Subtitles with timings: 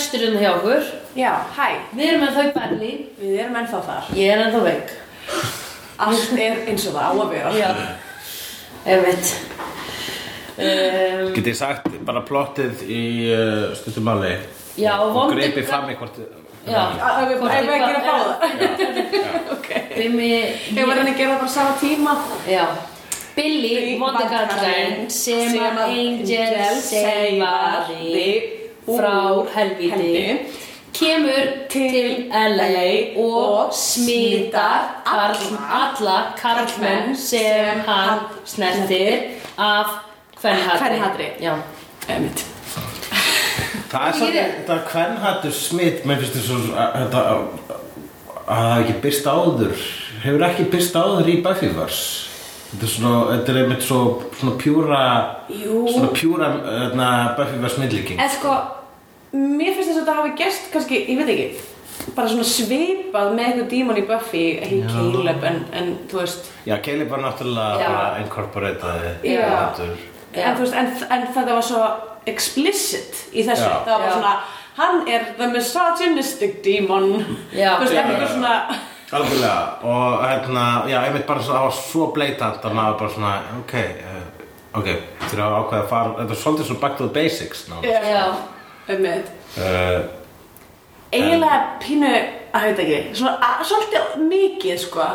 [0.00, 0.82] gesturinn hjá okkur.
[1.16, 3.00] já, hæ, Við erum þau í Berlín.
[3.20, 4.10] við erum ennþá þar.
[4.16, 4.92] Ég er ennþá veik.
[6.00, 7.50] Allt er eins og það á að vera.
[7.58, 7.70] Já.
[8.86, 9.32] Einmitt.
[10.60, 14.34] Um, Getið sagt bara plottið í uh, stuttumáli
[14.76, 15.38] já, og og vondi...
[15.38, 16.18] greipið fram hvort
[16.68, 16.82] Já.
[16.92, 18.32] Ef við við ekki að báða.
[19.56, 19.68] Ok.
[19.96, 22.12] Ég var henni að gera það bara sama tíma.
[22.48, 22.66] Já.
[23.36, 30.38] Billy, vondi kallinn, sem að Angel seifaði frá helvíti,
[30.96, 40.00] kemur til LA og smitar karl, alla karlmenn sem hann snertir af
[40.40, 41.30] hvernhatri.
[43.90, 44.50] Það er þér?
[44.60, 47.48] þetta kvennhattur smitt mér finnst þetta að
[48.50, 49.88] að það hafi ekki byrst áður.
[50.20, 52.26] Hefur ekki byrst áður í Buffyverse
[52.70, 54.00] Þetta er svona, þetta er einmitt svo
[54.36, 54.98] svona pjúra
[55.50, 55.78] Jú.
[55.88, 58.52] svona pjúra hérna, Buffyverse myndlíking En sko,
[59.32, 61.66] mér finnst þess að þetta hafi gerst kannski, ég veit ekki,
[62.16, 64.92] bara svona svipað með eitthvað dímon í Buffy, ekki Já.
[64.94, 67.88] Caleb, en, en þú veist, Já, Caleb var náttúrulega Já.
[67.90, 68.22] bara
[69.22, 69.48] Já.
[70.34, 70.46] Já.
[70.46, 71.82] en þú veist, en, en þetta var svo
[72.30, 73.76] explicit í þessu, Já.
[73.84, 74.16] það var bara Já.
[74.16, 74.34] svona,
[74.80, 77.12] hann er the misogynistic demon,
[77.52, 77.76] Já.
[77.76, 78.02] þú veist, Já.
[78.06, 78.54] eitthvað svona,
[79.10, 83.32] Algjörlega og hérna, já, einmitt bara svo, það var svo bleitant að maður bara svona,
[83.58, 83.72] ok,
[84.06, 84.20] uh,
[84.78, 84.90] ok,
[85.24, 87.80] þurfa að ákveða að fara, þetta er svolítið svo back to the basics ná.
[87.82, 88.22] já, Já.
[88.88, 89.30] Um mitt.
[89.58, 90.00] Uh,
[91.10, 92.10] Eiginlega pínu,
[92.54, 95.06] að veit ekki, svona, svolítið mikið, sko,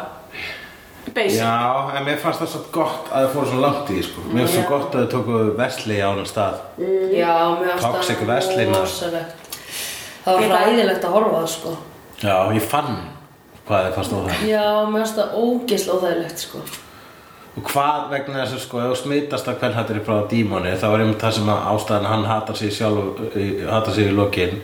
[1.16, 1.40] basic.
[1.40, 1.54] já,
[1.96, 4.26] en mér fannst það svo gott að það fóru svo langt í, sko.
[4.28, 6.62] Mér fannst svo gott að þau tóku Vesli á annan stað.
[7.16, 8.76] Já, mér fannst það wrestling.
[8.76, 9.52] rosalegt.
[10.26, 11.76] Það var ræðilegt að horfa á það sko.
[12.26, 12.96] Já, ég fann
[13.68, 14.48] hvað þið fannst óþægilegt.
[14.50, 16.66] Já, mér fannst það ógeðslega óþægilegt sko.
[17.56, 20.88] Og hvað vegna þess að sko, ef þú smitast að hvern hattir frá dímoni, þá
[20.90, 24.58] er einmitt það sem að ástæðan hann hatar sig sjálf, í- hatar sig í lokin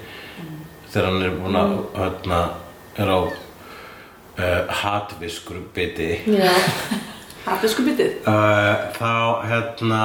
[0.91, 2.41] þegar hann er búinn að, hérna,
[2.99, 6.09] er á uh, hatviskur biti.
[6.27, 6.51] Já,
[7.47, 8.11] Hattu sko byttið.
[8.29, 9.07] Uh, þá,
[9.49, 10.01] hérna,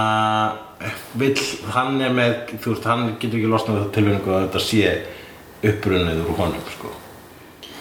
[1.21, 1.35] vill,
[1.75, 4.95] hann er með, þú veist, hann getur ekki losnað við það tilvinningu að þetta sé
[5.69, 6.93] upprunnið úr honum, sko.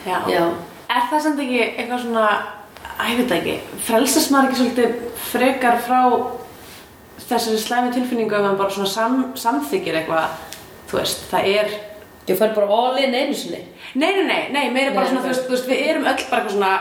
[0.04, 0.18] Já.
[0.34, 0.42] Já.
[0.92, 2.26] Er það samt ekki eitthvað svona,
[3.04, 4.94] ég veit ekki, frelsast maður ekki svolítið
[5.32, 6.02] frekar frá
[7.26, 10.36] þessari slæmi tilfinningu ef maður bara svona sam, samþykir eitthvað,
[10.90, 11.74] þú veist, það er,
[12.30, 13.64] ég fær bara all in einu sinni.
[13.96, 16.42] nei, nei, nei, nei, meira bara Nei, svona, þú þú veist, við erum öll bara
[16.42, 16.74] eitthvað svona,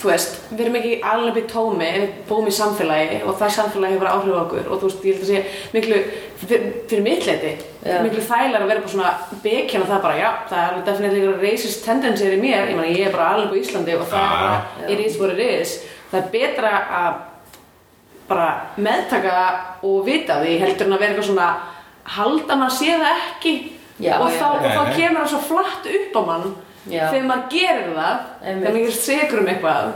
[0.00, 3.50] þú veist, við erum ekki alveg í tómi, en við búum í samfélagi og það
[3.56, 5.40] samfélagi hefur áhrif á okkur og þú veist, ég held að sé
[5.74, 5.98] miklu,
[6.40, 7.50] fyrir, fyrir mitt leiti,
[7.84, 7.98] Já.
[8.06, 9.10] miklu þælar að vera bara svona
[9.44, 12.78] bekjan og það bara, já, það er alveg definitely einhverja racist tendencies í mér, ég
[12.80, 14.40] meina, ég er bara alveg á Íslandi og það er Já.
[14.46, 15.74] bara, it is what it is,
[16.12, 17.20] það er betra að
[18.30, 18.48] bara
[18.78, 19.36] meðtaka
[19.84, 21.50] og vita því heldur en að vera eitthvað svona
[22.16, 23.54] haldan að sé það ekki
[24.00, 24.70] Já, og, já, þá, og já.
[24.72, 24.96] þá Nei, nei.
[24.96, 26.46] kemur það svo flatt upp á mann
[26.88, 27.10] Já.
[27.10, 28.62] þegar maður gerir það Einmitt.
[28.64, 29.90] þegar maður er segur um eitthvað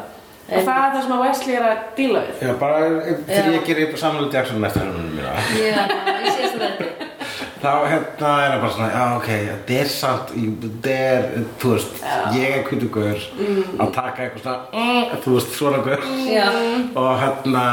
[0.45, 3.55] og það er það sem að Wesley er að díla við Já, bara þegar Já.
[3.57, 5.33] ég gerir Samuel Jackson næsta hennunum mína.
[5.57, 5.87] Já,
[6.21, 7.11] ég sé þetta.
[7.65, 9.93] þá hérna er það bara svona, já ok, þetta er
[10.95, 11.29] er,
[11.63, 12.03] þú veist,
[12.37, 13.23] ég er kvítugur
[13.81, 16.49] að taka eitthvað svona, mm, þú veist, svona guður Já.
[17.01, 17.65] og hérna,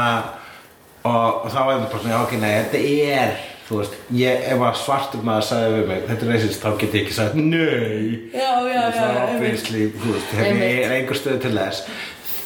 [1.04, 2.78] og, og þá er það bara svona, já ok, nei, þetta
[3.18, 3.36] er,
[3.68, 6.96] þú veist, ég, ef að svartur maður sagði við mig, þetta er reysist, þá get
[6.96, 11.38] ég ekki sagt, nei, já, já, það er obviously, þú veist, hérna er einhver stöð
[11.46, 12.00] til þess,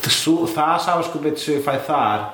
[0.07, 2.27] Svo, það sáskupið sem ég fæ þar,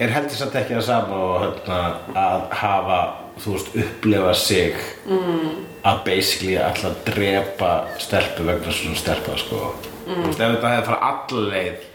[0.00, 1.80] er heldur samt ekki það sama og hérna,
[2.18, 3.00] að hafa
[3.40, 5.52] þú veist, upplefa sig mm.
[5.86, 7.70] að basically að drepa
[8.02, 9.60] stelpu vegna svona stelpa sko.
[10.06, 10.16] mm.
[10.16, 11.86] þú veist, ef þetta hefði farið allleið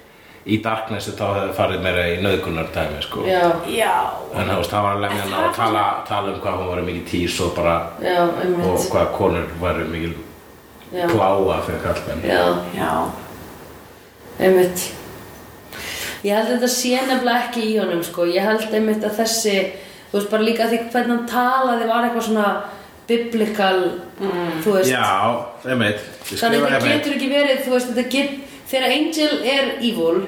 [0.45, 3.24] í darknessi þá hefði farið meira í nauðgunar dæmi sko.
[3.25, 3.94] Já, já,
[4.36, 6.81] en þú veist, það var að lemja hana og tala, tala um hvað hún var
[6.86, 8.89] mikið tís og bara já, og einmitt.
[8.94, 10.13] hvað konur var mikið
[10.94, 11.07] Já.
[11.09, 12.44] pláa fyrir kallmenn Já,
[12.77, 12.92] já
[14.39, 14.86] einmitt.
[16.25, 18.25] Ég held að þetta sé nefnilega ekki í honum, sko.
[18.30, 19.57] Ég held einmitt að þessi,
[20.12, 22.48] þú veist, bara líka því hvernig hann talaði var eitthvað svona
[23.09, 23.81] biblical,
[24.65, 24.89] þú veist.
[24.89, 25.06] Já,
[25.69, 26.95] einmitt Þannig að það einmitt.
[26.95, 28.31] getur ekki verið, þú veist, þetta get,
[28.69, 30.25] þegar Angel er evil,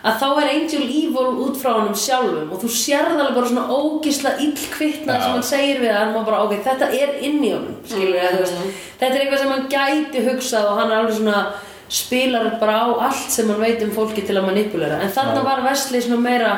[0.00, 3.76] að þá er Angel Evil út frá honum sjálfum og þú sérð alveg bara svona
[3.76, 5.24] ógisla illkvittna Já.
[5.24, 8.38] sem hann segir við hann og bara ok, þetta er inn í honum skilur mm.
[8.40, 11.42] veist, þetta er eitthvað sem hann gæti hugsað og hann er alveg svona
[11.90, 15.46] spilar bara á allt sem hann veit um fólki til að manipulera en þarna Já.
[15.50, 16.54] var Wesley svona meira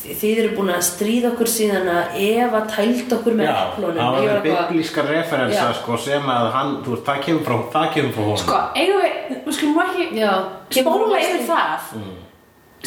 [0.00, 4.00] þið eru búin að stríða okkur síðan að Eva tælt okkur með Já, eplunum.
[4.00, 5.72] það var biblíska referensa Já.
[5.80, 8.40] sko, sem að hann, þú veist, það kemur frá, það kemur frá honum.
[8.44, 10.32] Sko, eigum við, við skulum ekki Já,
[10.80, 11.90] spóla yfir það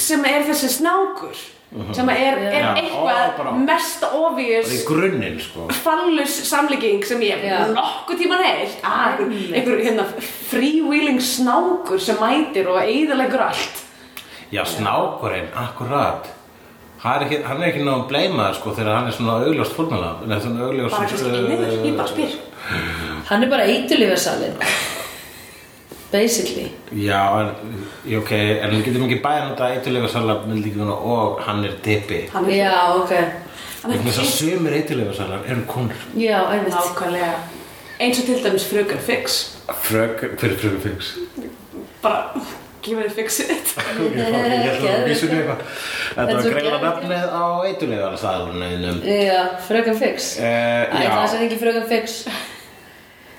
[0.03, 1.43] sem er þessi snákur
[1.93, 2.73] sem er, er Já.
[2.77, 5.67] eitthvað Ó, bara- mest er grunninn sko.
[5.83, 7.57] fallus samlíking sem ég Já.
[7.63, 10.05] hef nokkuð tíman heilt ah, einhver hérna,
[10.49, 13.83] freewheeling snákur sem mætir og eiðalegur allt.
[14.51, 16.29] Já, snákurinn, akkurat
[17.03, 20.27] Hann er ekki, hann er ekki náttúrulega bleimaður sko þegar hann er svona augljóst fórnalega
[20.29, 22.35] Nei, svona augljóst bara kannski einniður, ég bara spyr.
[23.29, 24.59] Hann er bara eitulífarsalinn
[26.13, 26.67] Basically.
[26.93, 27.47] Já, en,
[28.19, 32.75] ok, en við getum ekki bæða nota eitthulega salar myndlíkuna og hann er er Já,
[32.99, 33.11] ok.
[33.17, 36.05] Er Þess að sömur eitthulega salar eru konur.
[36.13, 36.75] Já, einmitt.
[36.77, 37.33] Nákvæmlega.
[37.99, 39.57] Eins og til dæmis frökar fix.
[39.87, 41.15] Frög, hver er frögu fix?
[42.03, 42.23] bara
[42.83, 45.33] give it a fix it Ég held að vísum Geðveikt.
[45.33, 45.59] eitthvað.
[46.13, 50.31] Þetta var er greila nafnið á eitthulega salarnum Já, fröken fix.
[50.39, 52.17] Eh, Æ, það er ekki fröken fix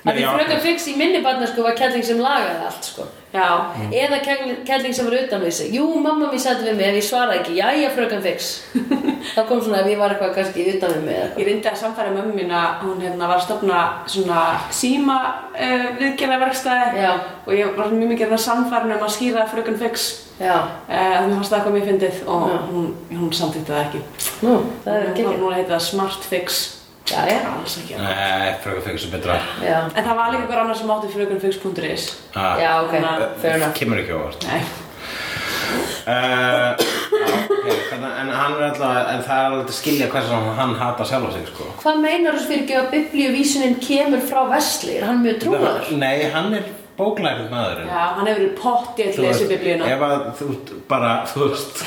[0.05, 0.31] Nei, Því já.
[0.37, 3.05] fröken fix í minni barna sko var kelling sem lagaði allt sko.
[3.33, 3.47] Já,
[3.91, 4.19] Eða
[4.65, 5.71] kelling, sem var utan sig.
[5.75, 7.55] Jú, mamma mér sætti við mig ef ég svaraði ekki.
[7.57, 8.49] Jæja, fröken fix.
[9.35, 12.13] Það kom svona ef ég var eitthvað kannski utan við mig ég reyndi að samfæra
[12.13, 13.79] mömmu mín að hún hérna var að stofna
[14.13, 15.17] svona síma
[15.57, 17.01] uh, viðgerðarverkstæði.
[17.01, 17.11] Já.
[17.47, 20.05] og ég var mjög mikið að samfæra um að skýra frökun fix.
[20.39, 22.57] Já, uh, þannig fannst það eitthvað mjög fyndið og Já.
[22.69, 22.87] hún,
[23.17, 24.01] hún samþýtti það ekki.
[24.45, 24.55] Nú,
[24.85, 26.63] það er Hún- ekki Núna heitir það Smart Fix
[27.05, 30.75] Jæja, Alls ekki Nei, frögu fix er betra já, En það var líka einhver annar
[30.79, 34.61] sem átti frökunfix.is Ah, já, ok, Þannig að- fair enough Kemur ekki á óvart Nei,
[36.05, 40.49] Uh, okay, þannig, en hann er alltaf, en það er alveg að skilja hvers að
[40.59, 41.65] hann hata sjálf sig, sko.
[41.81, 44.99] Hvað meinar þú fyrir ekki að biblíuvísunin kemur frá Vesli?
[44.99, 45.89] Er hann mjög trúaður?
[45.97, 46.67] Nei, hann er
[46.99, 47.89] bóklærið maðurinn.
[47.89, 50.51] já, hann hefur verið pottið Þú lesið biblíuna ef að þú
[50.93, 51.81] bara, þú veist,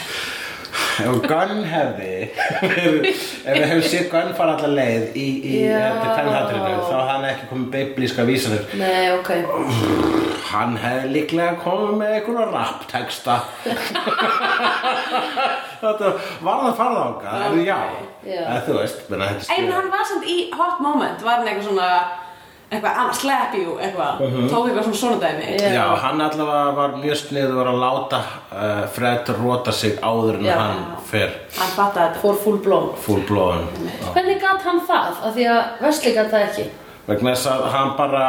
[0.98, 2.14] ef Gunn hefði,
[2.62, 7.44] ef við hefum séð Gunn fara allar leið í, í þetta kvennhatrinu, þá hann ekki
[7.52, 8.62] komið biblíska vísanir.
[8.80, 9.30] Nei, ok
[10.48, 13.34] Hann hefði líklega komið með einhverja rap-texta.
[15.82, 16.06] þetta
[16.44, 17.78] var það farða ánga, en já,
[18.28, 18.40] Já.
[18.50, 21.68] En þú veist, menna þetta En hann var samt í hot moment Var hann eitthvað
[21.70, 21.90] svona
[22.68, 24.18] Eitthvað, I'm slap you, eitthvað.
[24.50, 25.54] Tók eitthvað svona svona dæmi.
[25.56, 25.70] Já.
[25.72, 28.18] Já, hann allavega var mjög sniður að láta
[28.52, 30.56] uh, Fred rota sig áður en Já.
[30.60, 31.32] hann fer.
[31.56, 32.20] Hann fattaði þetta.
[32.26, 32.90] Fór full blown.
[33.06, 33.64] Full blown.
[34.12, 35.24] Hvernig gat hann það?
[35.30, 36.66] Af því að Vesli gat það ekki
[37.08, 38.22] vegna þess að hann bara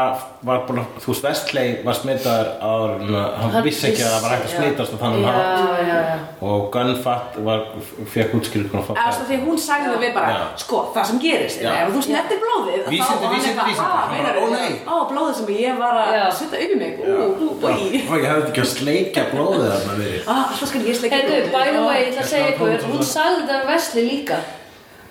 [0.47, 4.03] var búin að, þú veist, Vestley var smitaður áður en að hann, Hann vissi ekki
[4.05, 7.65] að það var að vissi- smitast og þannig Já, hann og Gunfatt var,
[8.13, 10.45] fekk útskýrt hvernig að Eða fá svo því hún sagði við bara Já.
[10.63, 11.59] Sko, það sem gerist.
[11.61, 13.89] Ef þú snertir blóðið þá- Vísindi, og vísindi, vísindi.
[13.89, 14.39] "Ah?
[14.39, 18.13] "Ó, nei." Ó, blóðið sem ég var að setja yfir mig Ú, ú, búi Ó,
[18.15, 21.65] ég hefði ekki að sleikja blóðið þarna verið Ah, alltaf skal ég sleika Heyrðu, by
[21.75, 24.37] the way, ég ætla að segja ykkur Hún sagði um Vesli líka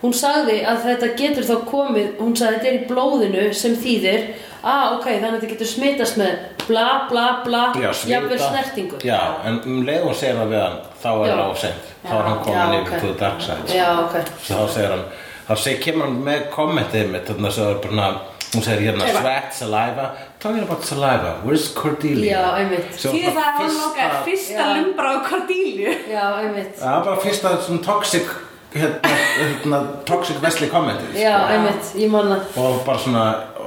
[0.02, 4.28] Hún sagði að þetta getur þá komið Hún sagði þetta er í blóðinu sem þýðir
[4.58, 6.32] Ah, ok, þannig að þetta getur smitast með
[6.68, 7.60] Bla, bla, bla.
[7.80, 8.98] Jafnvel snertingu.
[9.06, 12.26] Já, en um leið og segir það við hann þá er það ofsend þá er
[12.26, 12.98] hann komin yfir ok.
[13.00, 14.16] to the dark side Já, ok.
[14.44, 15.04] Þá segir hann
[15.48, 18.10] þá segir, kemur hann með kommentið mitt þannig að það er bara
[18.48, 20.08] hún segir hérna sweat, saliva.
[20.40, 22.34] Talking about saliva, where's Cordelia?
[22.34, 22.92] Já, einmitt.
[22.96, 25.96] Því var það að hann fyrsta- nokkar fyrsta lumbra á Cordelia.
[26.08, 26.76] Já, einmitt.
[26.78, 28.30] Það var bara fyrsta toxic
[28.74, 33.24] hérna, hérna toxic Wesley kommentið Já, einmitt, ég manna og bara svona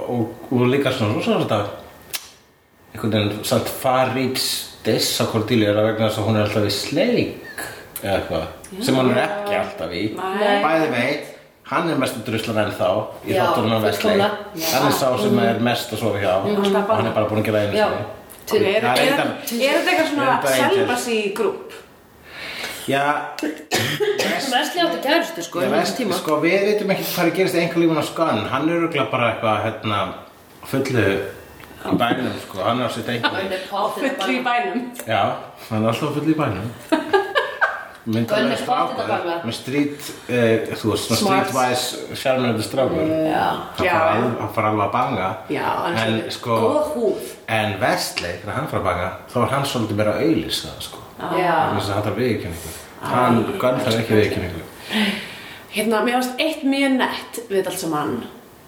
[0.08, 1.62] og, og líka svona rosa þetta
[2.94, 4.48] einhvern veginn samt farits
[4.86, 7.62] diss á Cordelia er að vegna þess að hún er alltaf í sleik
[8.02, 10.02] eða eitthvað sem hún er ekki alltaf í.
[10.18, 11.28] Bæði veit
[11.72, 12.88] hann er mest druslan enn þá
[13.30, 14.18] í þáttunum af Wesley.
[14.20, 16.34] hann er sá sem er mest að sofa hjá.
[16.42, 18.10] Alltaf og hann er bara búin að gera einu sinni.
[18.52, 21.78] Er er- er er þetta eitthvað svona celibacy grúp?
[22.92, 23.04] Já,
[24.52, 25.62] Vesli átti kærustu sko,
[25.98, 26.14] tíma.
[26.20, 29.08] sko við veitum ekki hvað er gerist í einhver lífun á skann hann er örugglega
[29.12, 30.00] bara eitthvað hérna,
[30.72, 31.06] fullu
[31.82, 34.84] í bænum sko, hann er á sitt einhver er Á fullu í bænum.
[35.08, 35.22] Já,
[35.70, 36.68] hann er alltaf full í bænum.
[38.02, 39.10] Myndarlega er strákur
[39.46, 43.12] með street, uh, þú veist, streetwise sjálfnöðu strákur.
[43.30, 43.44] Já,
[43.78, 45.28] hann fara alveg- hann fara alveg að banga.
[45.54, 47.28] Já, hann en er sko góða húð.
[47.60, 51.01] en Vestley, þegar hann fara að banga þá er hann svolítið meira auðlis það sko
[51.22, 52.74] þess að hann þarf viðurkenningu
[53.12, 54.64] hann, Gunn þarf ekki viðurkenningu
[55.72, 58.18] Hérna, mér varst eitt mjög nett við allt saman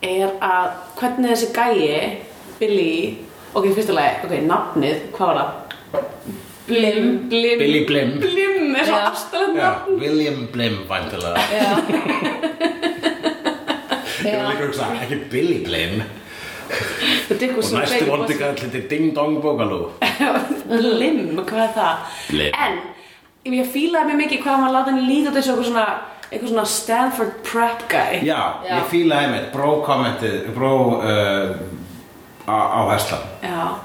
[0.03, 0.69] er að
[1.00, 2.24] hvernig þessi gæi
[2.62, 2.93] Billy,
[3.51, 5.51] ok, fyrstulega, ok, nafnið, hvað var það?
[6.63, 7.07] Blim.
[7.27, 7.60] Blim.
[7.60, 8.12] Billy Blim.
[8.24, 9.69] Blim er svo aðstæðan Já,
[10.00, 11.72] William Blim væntilega Já.
[14.24, 16.00] Ég var líka hugsa, ekki Billy Blim
[17.34, 19.91] Og næstu vondi gæll þetta er Ding Dong Boogaloo
[20.70, 22.17] Blim, hvað er það?
[22.29, 22.58] Blim.
[23.46, 25.86] En ég fílaði mig mikið hvað maður láta henni líta og eitthvað svona
[26.34, 28.77] eitthvað svona Stanford prep guy Já, Já.
[28.79, 31.55] ég fílaði einmitt Bró kommentið, bró uh,
[32.47, 32.83] á,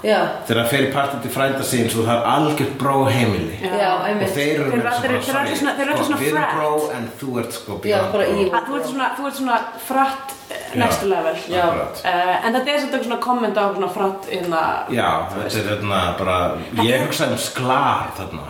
[0.03, 0.19] Já.
[0.47, 3.59] Þegar það fyrir partið til frænda sín svo það er algjört bró heimili.
[3.63, 8.21] Já, Og þeir eru Við erum bró en þú ert sko Já, bro.
[8.23, 11.35] í- Að þú ert svona, þú ert svona fratt eh, next level.
[11.49, 16.03] Uh, en þetta er eitthvað svona komment á svona fratt inna Já, þetta er þarna
[16.19, 16.39] bara
[16.83, 18.47] Ég hugsaði um sklar þarna.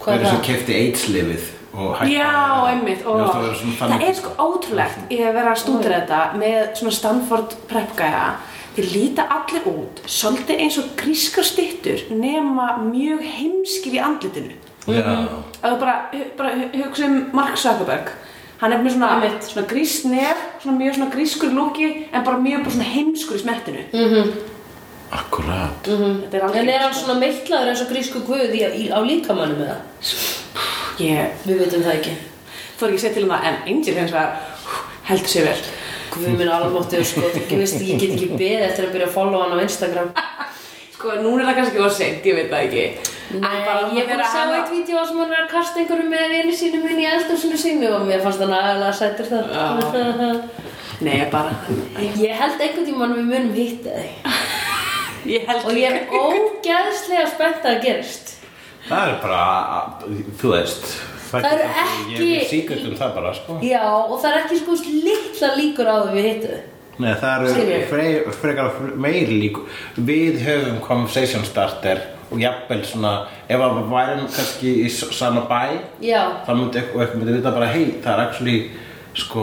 [0.00, 0.46] Hvað er Verið sem það?
[0.48, 2.30] kefti AIDS-lifið og hætti Já,
[2.66, 8.24] einmitt það er sko ótrúlegt ég hef verið að stúdira þetta með svona Stanford prepgæja
[8.76, 14.56] þeir líta allir út svolítið eins og grískar styttur nema mjög heimskir í andlitinu.
[14.90, 15.04] Já,
[15.60, 15.94] að þú bara,
[16.38, 18.12] bara hugsa um Mark Zuckerberg
[18.60, 19.44] hann er með svona, Einmitt.
[19.48, 23.42] svona grísk nef svona mjög svona grískur lúki en bara mjög bara svona heimskur í
[23.44, 23.84] smettinu.
[25.10, 25.82] Akkurat.
[25.86, 28.98] Þetta er alveg En er hann svona meitlaður eins og grísku guð í, í, á
[29.02, 29.78] líkamannum eða?
[31.00, 32.12] ég Við veitum það ekki.
[32.78, 34.36] þó ekki að segja til hann en Angel hins vegar
[35.08, 35.58] heldur sér vel
[36.10, 39.46] Guð minn almáttu, sko, þú veist, ég get ekki beðið eftir að byrja að followa
[39.46, 40.10] hann á Instagram.
[40.96, 44.08] sko, núna er það kannski of seint, ég veit það ekki En Nei, bara ég
[44.08, 46.98] þegar að sjá eitt vídeo sem hann er að kasta einhverjum með vini sínum inn
[46.98, 50.40] í eldhúsinu sínu og mér fannst hann aðalega sættur það.
[51.06, 51.52] Nei, bara
[52.18, 54.34] Ég held einhvern tímann við munum hitta þig
[55.36, 58.34] Ég held og ég er ógeðslega spennt að gerist.
[58.88, 59.42] Það er bara,
[60.40, 60.90] þú veist
[61.30, 61.62] Það eru
[62.10, 63.58] Ég ekki- er síkvæmt um það bara, sko.
[63.62, 64.72] Já, og það er ekki sko
[65.06, 66.60] litla líkur á því við hittu.
[67.00, 67.84] Nei, það eru ég.
[67.88, 68.70] fre- frekar
[69.00, 69.62] meiri líku
[69.96, 73.12] Við höfum conversation starter og jafnvel svona
[73.48, 76.44] ef að við værum kannski í sama bæ Já.
[76.46, 78.70] þá myndi eitthvað myndi vita bara hei, það er actually
[79.14, 79.40] sko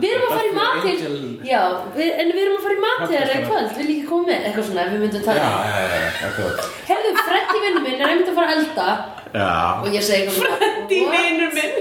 [0.00, 1.62] Við erum að fara í mat til Angel- Já,
[1.96, 3.76] við, en við erum að fara í mat til þér Podcast í kvöld.
[3.76, 6.58] Vil ekki koma með, eitthvað svona ef við myndum Já, tala já, já, já, akkurat
[6.88, 8.88] Herðu, Freddi vinnu minn er einmitt að fara að elda
[9.34, 11.76] Já, Og ég segi Freddi vinur minn.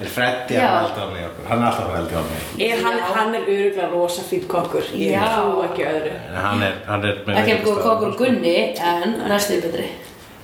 [0.00, 0.64] Er Freddy Já.
[0.68, 1.44] að velda á mig okkur?
[1.48, 2.42] Hann er alltaf að velda á mig.
[2.66, 4.84] Er, hann, hann er öruglega rosa fýtt kokkur.
[4.92, 6.12] Ég trú ekki öðru.
[6.28, 8.56] En hann er, hann er með Ekki að góða kokkur Gunni,
[8.92, 9.88] en næstu er betri.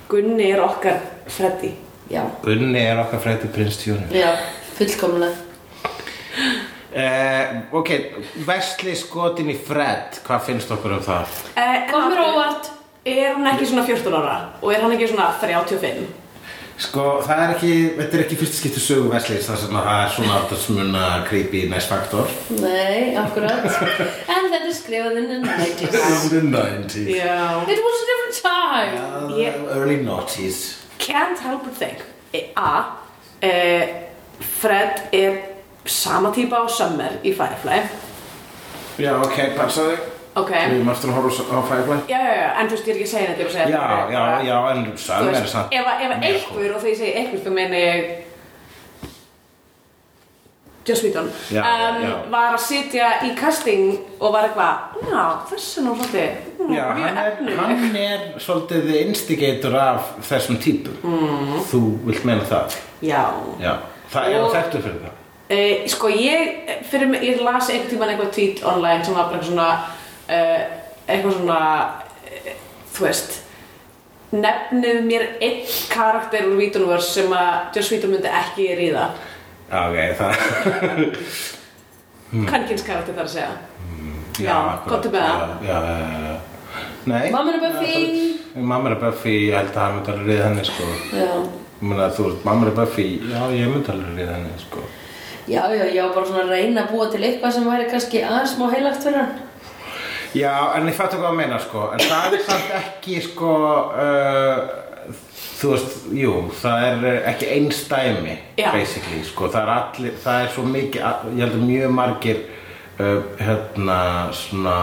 [0.09, 1.73] Gunni er okkar Freddi.
[2.09, 4.09] Já, Gunni er okkar Freddy Prince Jr.
[4.13, 4.31] já,
[4.77, 5.33] fullkomlega.
[6.93, 7.89] Eh, ok,
[8.45, 11.31] Vesli skotin í Fred, hvað finnst okkur um það?
[11.57, 12.67] eh, Kom mér á óvart
[13.05, 14.35] Er hann ekki svona 14 ára?
[14.61, 16.05] Og er hann ekki svona 35
[16.83, 19.99] Sko, það er ekki, þetta er ekki fyrst skiptu sögu Veslis þar sem að það
[20.03, 22.31] er svona aldursmunna creepy nice factor.
[22.57, 23.67] Nei, akkurat.
[24.33, 25.99] En þetta er skrifað in the 90s
[26.39, 27.43] In the 90s Já.
[27.69, 28.95] It was a different time.
[28.97, 30.63] Uh, Ég- Early noughties.
[30.97, 32.01] Can't help but think
[32.33, 32.97] eh, A
[33.43, 33.87] eh,
[34.39, 35.37] Fred er
[35.85, 37.83] sama típa á Summer í Firefly.
[38.97, 40.01] Já, ok, passaði
[40.35, 40.49] Ok.
[40.49, 41.97] Við erum eftir að horfa á Firefly.
[42.09, 43.53] Já, já, já, en þú veist, ég er ekki að segja þetta, ég er að
[43.53, 44.11] segja Já, þetta.
[44.13, 46.81] já, bara- já, en Þú Sam er samt ef, að- ef að mjög einhver, og
[46.81, 48.05] þegar ég segi einhver, þá meina ég
[50.85, 52.15] Joss Whedon Já, um, já.
[52.31, 56.83] var að sitja í casting og var eitthvað já, þessi er nú svolítið mm, Já,
[56.97, 60.97] mjög er, efnileg." hann er svolítið instigator af þessum típum.
[61.03, 61.61] Mm.
[61.71, 62.75] Þú vilt meina það?
[63.01, 63.23] Já.
[63.63, 63.77] Já,
[64.11, 65.19] það er þekktu fyrir það.
[65.53, 69.39] Uh, sko ég, fyrir mig, ég las einhvern tímann eitthvað tweet online sem var bara
[69.39, 69.69] eitthvað svona
[70.27, 71.59] eitthvað svona
[72.23, 72.53] uh,
[72.93, 73.39] þú veist
[74.33, 75.59] nefnið mér einn
[75.91, 79.11] karakter úr Vítunverse sem að Joss Whedon myndi ekki ríða.
[79.69, 80.31] Já, ok, það
[82.49, 83.51] Kankins karakter þar að segja.
[84.41, 84.87] Já, akkurat.
[84.89, 85.51] komdu með það.
[85.67, 86.35] Já, já, já, já.
[87.05, 87.27] Nei.
[87.33, 87.93] Mamma er Buffy.
[88.55, 90.89] Mamma er Buffy, ég held að hann myndi alveg reyða henni, sko.
[91.13, 91.29] Já,
[91.83, 94.85] meina, þú veist, mamma er Buffy, já, ég myndi alveg reyða henni, sko.
[95.43, 98.55] Já, já, var bara svona að reyna að búa til eitthvað sem væri kannski aðeins
[98.55, 99.33] smá heilagt fyrir hann
[100.33, 103.51] Já, en ég fattu hvað að meina, sko En það er samt ekki, sko
[103.93, 104.63] uh,
[105.59, 108.71] Þú veist, jú, það er eh, ekki einstæmi Já.
[108.73, 112.43] Basically, sko Það er allir, það er svo mikið Ég held að mjög margir
[112.97, 113.99] uh, Hérna,
[114.41, 114.77] svona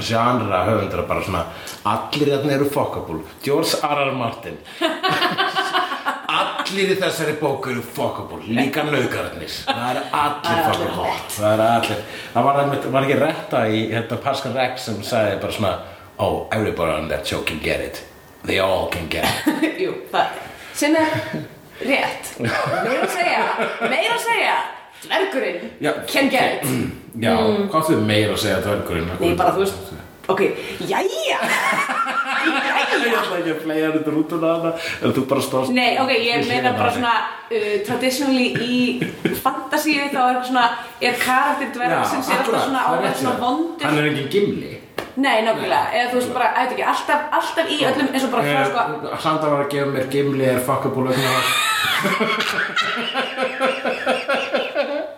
[0.00, 1.46] Genre höfundar bara svona
[1.94, 4.06] Allir þarna eru fuckable George R.
[4.08, 4.14] R.
[4.18, 4.60] Martin
[6.64, 11.10] Allir í þessari bóku eru fuckable Líka nauðgararnir Það eru allir fuckable.
[11.34, 11.98] Það eru allir.
[12.32, 12.60] Það var,
[12.96, 15.74] var ekki retta í hérna, Pascal Rex sem sagði bara svona
[16.24, 18.04] Oh, everybody on that show can get it.
[18.44, 19.78] They all can get it.
[19.82, 20.36] Jú, það
[20.78, 21.10] sem er
[21.82, 22.30] rétt.
[22.38, 23.42] Meira að segja,
[23.82, 24.54] meira að segja
[25.04, 26.70] Dvergurinn can get it.
[27.20, 27.34] Já,
[27.68, 29.10] hvað þú meira að segja dvergurinn?
[29.20, 29.92] Nei, bara þú veist
[30.32, 30.40] Ok,
[30.88, 31.38] Jæja
[32.44, 34.70] Ég ætla ekki að flega hann út úr hana
[35.00, 37.14] En þú bara stóðst Nei, ok, ég meina bara svona
[37.50, 38.78] uh, traditionally í
[39.42, 40.64] fantasíu þá er svona
[41.00, 44.72] er karakter dvergsins er alltaf svona er rétt svona vondur Hann er engin gimli.
[45.14, 48.44] Nei, nákvæmlega, eða þú veist bara, eitthvað ekki, alltaf, alltaf í öllum eins og bara
[48.48, 48.80] frá sko
[49.14, 51.10] Eh, Sandra var að gefa mér gimli er fuckable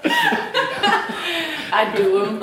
[1.77, 2.39] I do um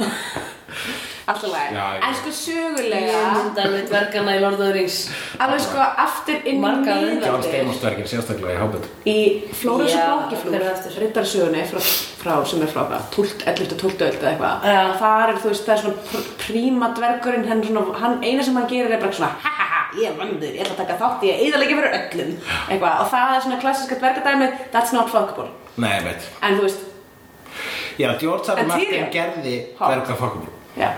[1.24, 1.76] Alltaf læg.
[2.04, 4.96] En sko Ég sögulega myndi alveg dvergana í Lord of the Rings.
[5.40, 8.90] Alveg sko aftur inn í miðaldir Steinmannstverkin sérstaklega í Hobbit.
[9.08, 9.16] Í
[9.64, 10.02] Já, og er?
[10.10, 10.66] Bókiflúr
[11.04, 11.80] riddarsögunni frá,
[12.24, 14.68] frá sem er frá hvað, 12, 11, 12 öld eða eitthvað.
[15.04, 18.60] Þar er þú veist, það er svona pr príma dvergurinn hann, svona, hann eina sem
[18.60, 21.00] hann gerir er bara svona ha ha ha, ég er vandur, ég ætla að taka
[21.06, 22.36] þátt í að eðalega fyrir öllum.
[22.68, 25.48] Eitthvað, og það er svona klassiska dvergadæmið that's not fuckable.
[25.80, 26.84] Nei, veit en þú veist,
[28.02, 28.66] Já, George R.
[28.68, 29.88] Martin gerði Ha.
[29.96, 30.52] verka fuckable.
[30.76, 30.90] Já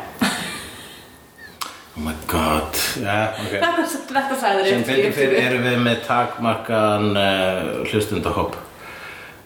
[1.98, 2.76] Oh my god.
[3.00, 3.54] Já, ok.
[3.56, 8.58] Þetta, sagði Sem fyrir fyrir erum við með takmarkan uh, hlustundahóp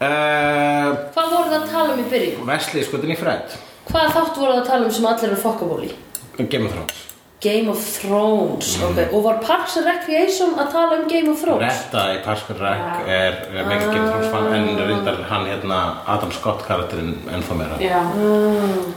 [0.02, 2.48] uh, Hvað voru það að tala um í byrjun?
[2.50, 3.54] Wesley skotin í Fred
[3.92, 5.92] Hvað þátt voru það að tala um sem allir eru fokkabóli?
[6.40, 7.06] Game of Thrones.
[7.44, 8.88] Game of Thrones, Mm.
[8.90, 11.62] ok Og var Parks and Recreation að tala um Game of Thrones?
[11.64, 13.06] Retta í Parks and Rec Já.
[13.20, 15.80] er, er mikið Game of Thrones fan en reyndar hann hérna
[16.16, 17.78] Adam Scott karakterinn ennþá meira.
[17.84, 18.92] Já, Mm,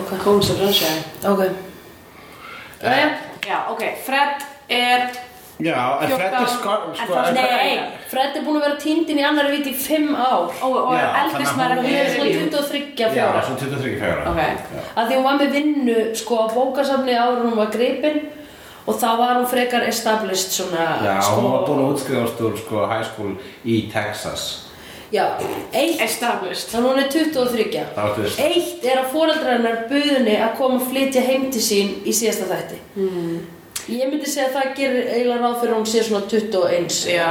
[0.00, 1.44] ok, Cones of Sunshine ok
[2.82, 3.06] Jæja,
[3.46, 5.06] já, ok, Fred er
[5.62, 7.74] Já, en Fred er 14, sko, en sko Nei,
[8.10, 10.48] Fred er búin að vera týndin í annari viti í fimm ár.
[10.50, 12.40] Og, og Já, er maður hún er svona líf.
[12.50, 16.46] 23 Já, fjóra svo 23 fjögra ok, að því hún var með vinnu sko á
[16.50, 18.18] bókasafni áður en hún var gripin
[18.84, 22.58] og þá var hún frekar established svona Já, sko, hún var búin að útskrifast úr
[22.58, 24.63] sko high school í Texas
[25.14, 25.24] Já,
[25.70, 28.40] eitt Established Þannig hún er 23 Established.
[28.42, 32.80] Eitt er að foreldrarnar buðinni að koma að flytja heim til sín í síðasta þætti
[32.96, 33.36] mm.
[33.94, 37.30] Ég myndi segja að það gerir eiginlega ráð fyrir að hún sé svona 21 Já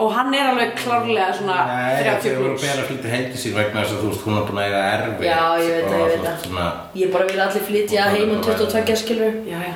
[0.00, 1.74] Og hann er alveg klárlega svona 30 pluss.
[1.76, 4.10] Nei, þegar þú verður að bera að flytja heim til síðan vegna þess að þú
[4.10, 5.26] veist, hún er búin að eiga erfið.
[5.26, 6.38] Já, ég veit það, ég veit það.
[6.44, 6.66] Svona...
[7.00, 9.36] Ég bara vil allir flytja heim um 22, skilur.
[9.50, 9.74] Já, já.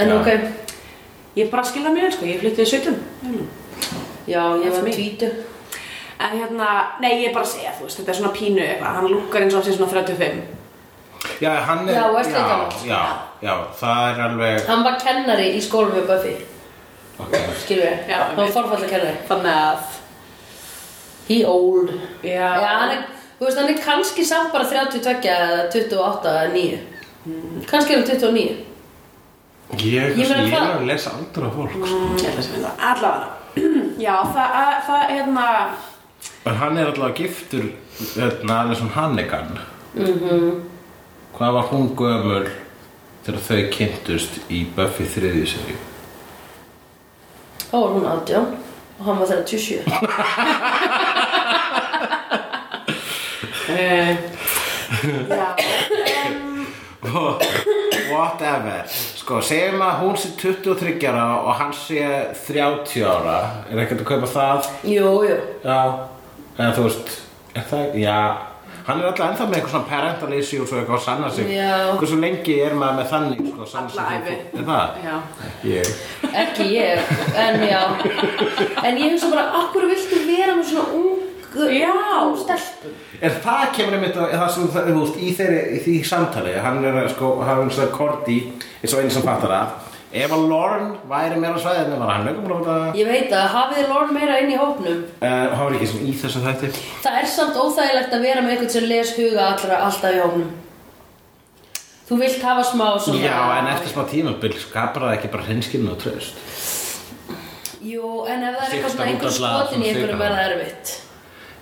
[0.00, 0.16] En já.
[0.16, 0.30] ok,
[1.36, 2.28] ég bara skilða mjög, sko.
[2.30, 2.96] Ég flytti í 17.
[4.32, 5.51] Já, ég var 20
[6.26, 6.68] en hérna,
[7.00, 9.42] nei, ég er bara að segja, þú veist, þetta er svona pínu eitthvað, hann lukkar
[9.42, 10.42] eins og hann sé svona 35
[11.40, 12.72] já, hann er Já, Wesley já, gamall.
[12.86, 13.02] já,
[13.42, 16.34] já, það er alveg hann var kennari í skólum með Buffy.
[17.22, 19.16] Ok, skilur við, Já, hann var forfallega kennari.
[19.28, 19.78] Þannig að
[21.28, 21.90] he old.
[22.22, 23.02] Já, Já, hann er,
[23.38, 26.80] þú veist, hann er kannski samt bara 32 eða 28 eða 9
[27.70, 28.58] Kannski er hann 29 ég,
[29.78, 31.86] Ég ég, meina, ég hvað- er að lesa aldur af fólk sko.
[31.86, 32.72] Mm, ég held að sé þetta.
[32.90, 33.28] allavega.
[34.06, 35.46] Já, það, að- það, hérna
[36.46, 37.64] en hann er allavega giftur
[38.16, 39.58] hérna, Alison Hannigan
[39.94, 40.62] Mhm.
[41.36, 42.46] hvað var hún gömul
[43.26, 45.76] þegar þau kynntust í Buffy þriðju seri
[47.70, 48.56] Þá var hún 18
[49.00, 49.82] og hann var 37
[53.68, 54.16] uh,
[55.28, 55.56] já,
[56.34, 56.66] um,
[58.12, 58.84] whatever.
[59.16, 62.02] Sko, segjum að hún sé 23 ára og hann sé
[62.46, 63.38] 30 ára.
[63.70, 64.68] Er ekkert að kaupa það?
[64.86, 65.36] Jú, jú.
[65.64, 65.78] Já,
[66.58, 67.12] eða þú veist,
[67.54, 68.16] er það, já,
[68.86, 71.50] hann er alltaf ennþá með eitthvað svona parental issues og eitthvað að sanna sig.
[72.00, 73.68] Hversu lengi er maður með þannig, sko?
[74.58, 75.02] Er það?
[75.06, 75.16] já.
[75.70, 75.92] Ég.
[76.44, 77.12] Ekki ég,
[77.46, 77.82] en já.
[78.82, 84.16] En ég hugsa bara, akkur viltu vera með svona ung stelpum Er það kemur einmitt
[84.16, 87.66] á, það sem það, þú veist, í þeirri, í því samtali, hann er, sko, hann
[87.66, 88.38] er svona Korti,
[88.80, 89.74] eins og einu sem fattar það,
[90.12, 93.46] ef að Lorne væri meira á svæðinu, var hann búin að fara, Ég veit að
[93.54, 96.72] hafið þið lorn meira inn í hópnum uh, hann var ekki sem í þessu þætti.
[97.06, 100.50] Það er samt óþægilegt að vera með einhvern sem les huga allra alltaf í hópnum
[102.12, 105.92] Þú vilt hafa smá svona Já, en eftir smá tímabil skapar það ekki bara hreinskilni
[105.94, 106.34] og tröst.
[107.82, 110.18] Jú, en ef það er eitthvað svona einhver útvarpslega skotin í svipað.
[110.20, 110.92] verða erfitt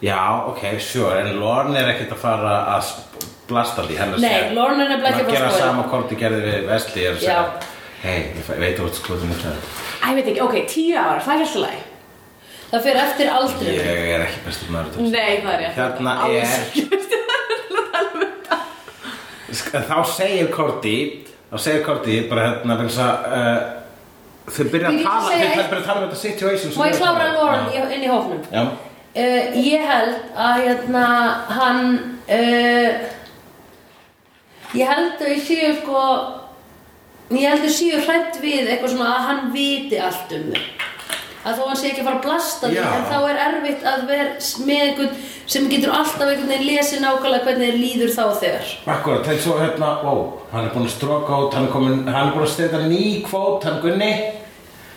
[0.00, 2.90] Já, ok, sure, en Lorne er ekkert að fara að
[3.50, 5.58] blasta því hennar Nei, Lorne er nefnilega ekki að fara að
[7.20, 7.52] gera
[8.00, 9.56] hvort ég Hei, ég veit ert skoðum það.
[10.00, 11.78] Æ, ég veit ekki, ok, 10 ára, það er alltaf læg
[12.70, 15.10] Það fyrir eftir aldrei Ég er ekki bestur maður þess.
[15.10, 16.54] Nei, það er Hérna Alls
[19.74, 20.96] er Þá segir Korti
[21.50, 23.60] Þá segir Korti bara hérna þess að uh,
[24.50, 27.26] Þau byrja að Ég tala Þau byrja að tala um þetta situation Má ég klára
[27.26, 27.34] um.
[27.40, 28.42] Lorne í- inn í hópnum?
[28.54, 28.64] Já,
[29.10, 31.00] Uh, ég held að hérna
[31.50, 31.80] hann
[32.30, 32.90] uh,
[34.78, 36.02] ég held að ég séu sko
[37.38, 40.62] ég held að séu hrætt við eitthvað svona að hann viti allt um þau.
[41.40, 42.82] Að þó hann sé ekki að fara að blasta Já.
[42.84, 44.32] en þá er erfitt að vera
[44.66, 45.14] með einhvern
[45.50, 48.66] sem getur alltaf einhvern veginn lesið nákvæmlega hvernig þér líður þá þegar.
[48.94, 50.12] Akkurat, þegar svo hérna Ó,
[50.52, 53.00] hann er búin að stróka út Hann er, komin, hann er búin að steyta ný
[53.24, 54.10] kvót Hann Gunni.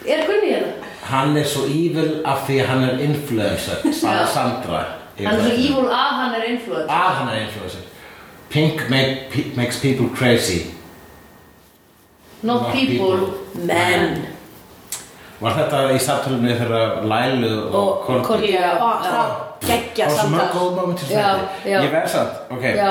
[0.03, 0.91] Er Gunni hérna?
[1.07, 4.83] Hann er svo evil af því hann er influencer Sa- Sandra
[5.15, 6.91] Hann er svo evil að hann er influencer.
[6.91, 7.87] Að hann er influencer.
[8.51, 10.65] Pink make, makes people crazy
[12.43, 13.65] Not Not people, people.
[13.65, 14.25] men
[15.43, 18.53] Var þetta í samtalinu þegar Lælu og, Courtney.
[18.53, 19.33] Já, það
[19.67, 21.77] geggja Það var svo mörg samtal góð moment Já, þetta já.
[21.83, 22.89] Ég verð samt, ok Já.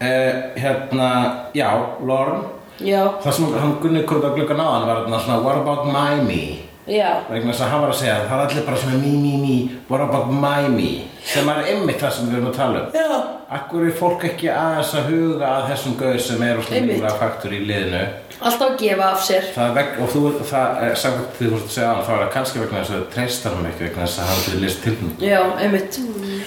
[0.00, 1.10] Eh, Hérna,
[1.54, 1.68] já,
[2.06, 2.42] Lauren
[2.80, 6.22] Já, Það sem hann Gunni Kurba gluggan á hann var þarna svona What about my
[6.24, 6.69] me?
[6.92, 7.10] Já.
[7.30, 9.56] Vegna þess að hann var að segja það er allir bara svona me, me, me,
[9.88, 10.90] what about my me?
[11.30, 12.96] Sem er einmitt það sem við erum að tala um.
[12.96, 13.20] Já.
[13.50, 17.62] Akkur er fólk ekki aðeins að huga að þessum gauð sem er úrslega faktur í
[17.66, 18.02] liðinu?
[18.40, 19.48] Alltaf að gefa af sér.
[19.52, 22.78] Það veg, og þú, það er samkvæmt því þú að segja er það kannski vegna
[22.80, 25.40] þess að þau treystar hann ekki vegna þess að hann til list til hún Já,
[25.60, 26.00] einmitt.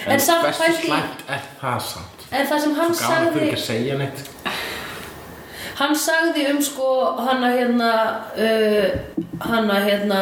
[0.07, 0.23] En er
[1.61, 2.25] það samt.
[2.33, 4.23] En það sem hann sagði ekki að segja neitt
[5.79, 6.87] Hann sagði um sko
[7.25, 7.91] hana hérna
[8.37, 8.89] uh,
[9.41, 10.19] hana hérna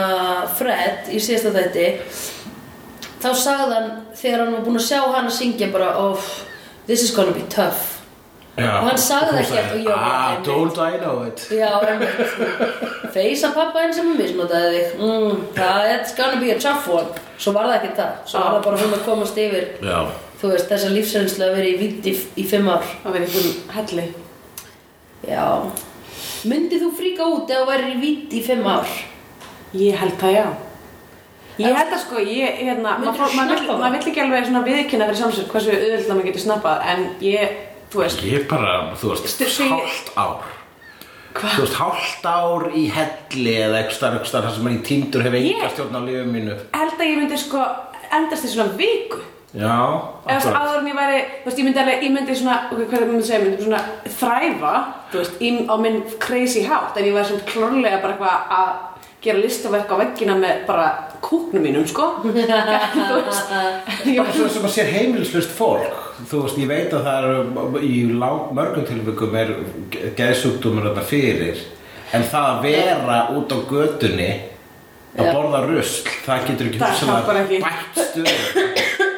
[0.57, 1.87] Fred í síðasta þætti.
[3.21, 6.29] Þá sagði hann þegar hann var búinn að sjá hann að syngja bara oh,
[6.87, 7.97] this is gonna be tough.
[8.57, 11.43] Já, Og hann sagði þú ekki- ah, don't I know it?
[11.55, 14.97] Já, einmitt Feisa pappa einn sem misnotaði þig.
[14.99, 17.07] Mm, það it's gonna be a tough one.
[17.39, 18.11] Svo var það ekki það.
[18.27, 19.99] Svo var það bara hún að komast yfir Já,
[20.41, 22.83] þú veist þessa lífsreynslu að vera í vitt í, í fimm ár.
[23.03, 24.09] Það verið einhvern helli
[25.27, 25.45] Já
[26.49, 28.89] Myndið þú fríka út ef þú værir í vitt í fimm ár?
[29.77, 30.45] Ég held það já
[31.61, 33.81] Ég held að sko, ég, hérna, maður snappa það?
[33.81, 37.57] mað vill ekki alveg svona viðkynna fyrir samsöld hversu auðvitað maður getur snappað en ég,
[37.91, 40.47] þú veist, ég bara, þú veist, hálft ár
[41.35, 41.53] hvað?
[41.57, 45.39] Þú veist, hálft ár í helli eða eitthvað eitthvað það sem er í tíndur hefur
[45.41, 47.67] enga stjórn á lífum mínu held að ég myndi sko
[48.17, 49.21] endast í svona viku
[49.51, 49.75] Já,
[50.23, 50.61] akkurat.
[50.61, 53.01] áður en ég væri, þú veist, ég myndi alveg, ég myndi svona, ok, hvað er
[53.01, 53.81] það myndi segja, ég myndi svona
[54.19, 54.75] þræfa,
[55.11, 58.71] þú veist, í, á minn crazy hátt, en ég væri svona klárlega bara eitthvað að
[59.21, 60.85] gera listaverk á veggina með bara
[61.21, 63.51] kúknum mínum, sko, þú veist,
[64.07, 65.99] ég var svo sem að sér heimilislust fólk.
[66.31, 67.93] Þú veist, ég veit að það eru í
[68.55, 69.53] mörgum tilvikum er
[70.15, 71.61] geðsjúkdómur þarna fyrir
[72.11, 74.31] En það að vera út á götunni
[75.15, 79.07] að borða rusl það getur ekki bætt Nei.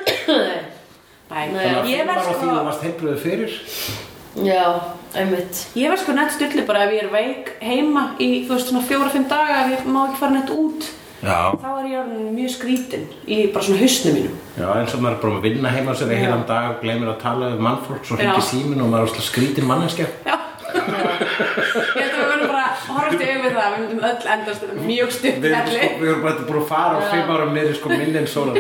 [1.34, 3.56] Þannig að ég verð ára því sko þú varst heilbröðu fyrir.
[4.44, 4.66] Já,
[5.14, 5.62] einmitt.
[5.78, 8.84] Ég verð sko nett stulli bara ef ég er veik heima í, þú veist, svona
[8.90, 10.92] fjóra-fimm daga ef ég má ekki fara nett út
[11.24, 14.40] Já, þá er ég mjög skrítin í bara svona hausnum mínum.
[14.58, 17.14] Já, eins og maður er bara að vinna heima sér í heilan dag og gleymir
[17.14, 18.26] að tala við mannfólk svo Já.
[18.26, 20.10] hringi síminn og maður er alltaf skrítin manneskja.
[20.28, 20.36] Já.
[20.74, 25.38] Ég held að við verðum bara í auðvitað það, við myndum öll endast mjög stutt
[25.44, 28.58] Við sko, við erum bara að fara á fimm árum niður sko minni en sólar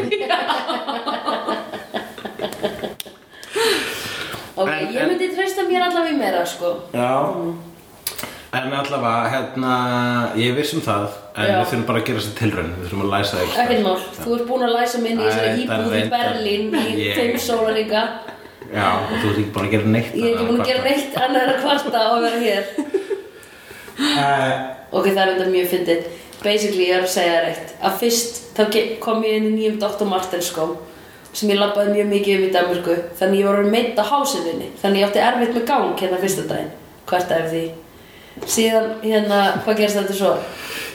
[4.55, 6.75] Ok, En- ég myndi treysta mér allavega í meira, sko.
[6.93, 7.13] Já.
[8.53, 9.75] En allavega, hérna,
[10.37, 11.55] ég er viss um það En Já.
[11.57, 14.35] við þurfum bara að gera þessi tilraun Við þurfum að læsa þig Ekkert mál, þú
[14.35, 17.39] ert búin að læsa mig inn í þessari það íbúð í Berlín í Ég- fimm
[17.47, 18.03] sólaringa
[18.73, 20.83] Já, og þú ert ekki búin að gera neitt Ég er ekki búin að gera
[20.85, 22.63] neitt annar kvarta að vera hér.
[23.93, 24.53] Uh,
[24.93, 26.07] Ok, það er enda mjög fyndið.
[26.43, 27.71] Basically, ég er að segja þér eitt.
[27.81, 28.63] Að fyrst, þá
[29.01, 30.05] kom ég inn í nýjum Dr.
[30.09, 30.75] Martens skóm
[31.33, 34.67] sem ég labbaði mjög mikið um í Danmörku þannig ég var orðin meitt á hásinni
[34.81, 36.69] þannig ég átti erfitt með gang hérna fyrsta daginn.
[37.09, 37.63] Hvert af því?
[38.49, 40.31] Síðan hérna, hvað gerst þetta svo?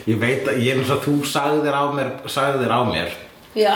[0.08, 2.80] Ég veit að ég er eins og þú sagði þér á mér Sagði þér á
[2.88, 3.12] mér.
[3.58, 3.74] Já,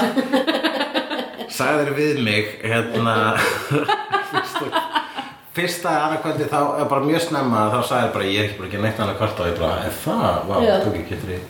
[1.59, 3.16] Sagði þér við mig Hérna
[4.33, 4.83] Fyrsta,
[5.53, 8.75] fyrsta annarkvöldi þá bara mjög snemma Þá sagði þér bara ég er ekki bara að
[8.77, 10.40] gera neitt annað kvart Og ég bara, það?
[10.48, 10.57] Vá,
[10.92, 11.40] ekki eftir því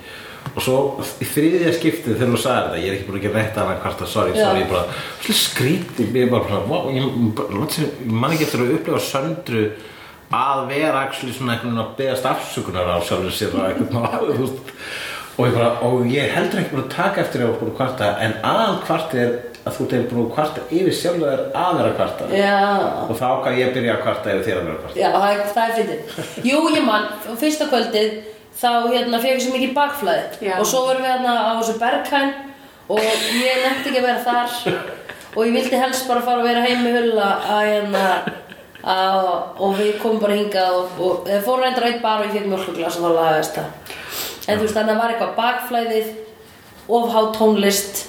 [0.53, 0.77] Og svo
[1.23, 3.79] í þriðja skiptið þegar þú sagði þetta Ég er ekki búin að gera neitt annað
[3.85, 4.43] kvart Sorry, Já.
[4.43, 9.65] sorry, ég bara skrítið Ég er bara, wow, ég, man ekki eftir að upplifa söndru
[10.33, 13.83] að vera actually svona einhvern veginn að beðast afsökunar á sjálfur sér og
[14.41, 14.71] veist.
[15.37, 18.09] Og ég, bara, og ég heldur ekki búin að taka eftir að búin að kvarta
[18.25, 21.97] en aðal kvart er að þú ert búin að kvarta yfir sjálfur að vera að
[22.01, 22.29] kvarta.
[22.37, 22.57] Já.
[23.07, 25.01] Og þá kann ég byrja að kvarta yfir þér að vera að kvarta.
[25.03, 25.11] Já,
[25.53, 26.47] það er, fyndið.
[26.51, 27.09] Jú, ég mann,
[27.45, 28.15] fyrsta kvöldið
[28.61, 30.25] þá hérna fekk ég svo mikið bakflæði.
[30.49, 30.57] Já.
[30.59, 32.33] og svo vorum við hérna á þessu bergkæn
[32.93, 34.79] og ég nefndi ekki að vera þar.
[35.33, 38.07] Og ég vildi helst bara fara að vera heim með hulla að hérna
[38.83, 39.29] að,
[39.63, 42.51] og við komum bara hingað og, og eða fórum reyndar eitt bar og ég fekk
[42.51, 43.95] mjölkuglas og þá lagaðist það.
[44.43, 46.13] En þú veist þannig að það var eitthvað bakflæðið
[46.99, 48.03] ofhá tónlist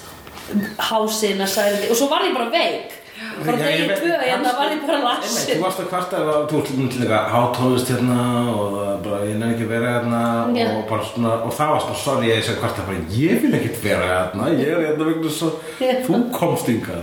[0.90, 2.98] hásinn að sæði og svo var ég bara veik
[3.44, 6.60] bara Já, ég tvö, hérna var ég bara lassin Þú varst að kvarta að þú
[6.60, 8.18] ert líka hátónlist hérna
[8.54, 10.22] og það bara, ég nefn ekki að vera hérna
[10.58, 10.66] Já.
[10.74, 13.82] og, bara svona, og það varst bara sorry ég sem kvarta bara, ég vil ekkert
[13.84, 15.52] vera hérna ég er hérna vegna svo,
[16.08, 17.02] þú komst yngað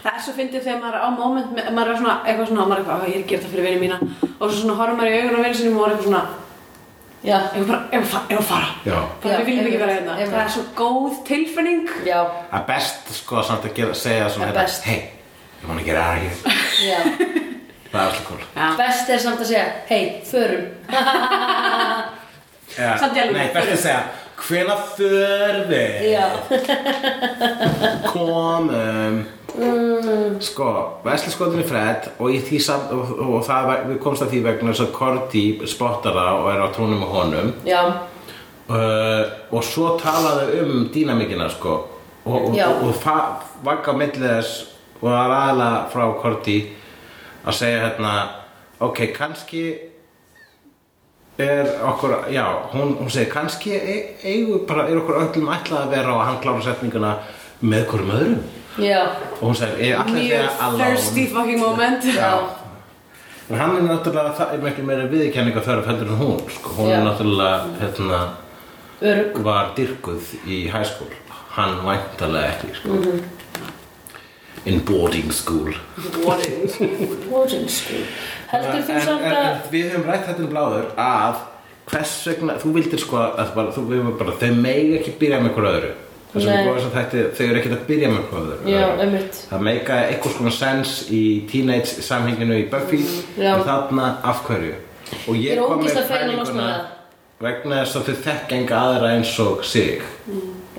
[0.00, 2.64] Það er svo fyndið þegar maður er á moment með, maður er svona eitthvað svona,
[2.70, 3.98] maður er eitthvað, "Á, ég er að gera það fyrir vinið mína.
[4.40, 6.22] Og svo svona horfum maður í augun á vinið sinum og maður er eitthvað svona
[7.36, 8.68] ef við bara, ef við fa- ef við fara.
[8.86, 8.98] Já.
[9.22, 10.12] bara Já, við viljum ekki vera hérna.
[10.16, 10.32] einmitt.
[10.34, 11.88] það er svo góð tilfinning.
[12.06, 14.82] Já, Það er best sko samt að gera, segja svona Það er hérna, best.
[14.84, 15.00] Hey,
[15.68, 16.36] ég get out of here
[16.88, 17.00] já.
[17.90, 18.38] Það er alltaf cool.
[18.56, 18.66] Já.
[18.78, 20.64] Best er samt að segja, hei, förum.
[22.78, 24.02] Ja, Samt í alveg, Nei, best að segja
[24.40, 26.26] Hvena þörfi Já,
[28.06, 28.70] komum
[29.58, 30.38] Mm.
[30.44, 30.70] Sko,
[31.04, 34.94] Vesli skoðinni Fred og, sam, og, og það, við komst að því vegna þess að
[34.96, 37.52] Korti spottar það og er á tónum með honum.
[37.66, 37.82] Já,
[38.70, 41.78] uh, og svo talaðu um dýnamikina sko.
[42.24, 44.66] Og, og, og, og vagga á milli þess
[45.00, 46.58] og það er aðalega frá Korti
[47.40, 48.14] að segja hérna
[48.84, 49.64] ok, kannski
[51.40, 55.94] er okkur, já, hún, hún segir kannski e- eigum bara, er okkur öllum ætlað að
[55.94, 57.14] vera og hann klára setninguna
[57.60, 58.42] með hverjum öðrum
[58.78, 62.04] og hún er allir mjög þegar alone thirsty fucking moment.
[63.50, 66.70] En hann er náttúrulega það er miklu meira viðkenninga þörf heldur en hún sko.
[66.76, 68.20] hún er náttúrulega hérna,
[69.02, 71.10] örg var dyrkuð í high school.
[71.56, 72.88] Hann væntalega ekki sko.
[72.88, 73.22] Mhm.
[74.66, 75.72] in boarding school.
[76.24, 78.04] Boarding school.
[78.50, 81.40] Heldur þú samt að við höfum rætt þetta um bláður að
[81.90, 85.68] hvers vegna, þú vildir sko að bara, þú bara, þau megi ekki byrja með hver
[85.70, 85.92] öðru
[86.30, 86.52] þess Nei.
[86.52, 88.24] að við góðum að þetta þau eru ekki að byrja með
[88.70, 93.00] Já, einmitt það meika eitthvað svona sens í teenage samhenginu í Buffy
[93.36, 93.50] Já.
[93.56, 94.74] en þarna af hverju
[95.26, 96.80] og Ég ég er kom með það.
[97.40, 100.02] vegna þess að þau þekka enga aðra eins og sig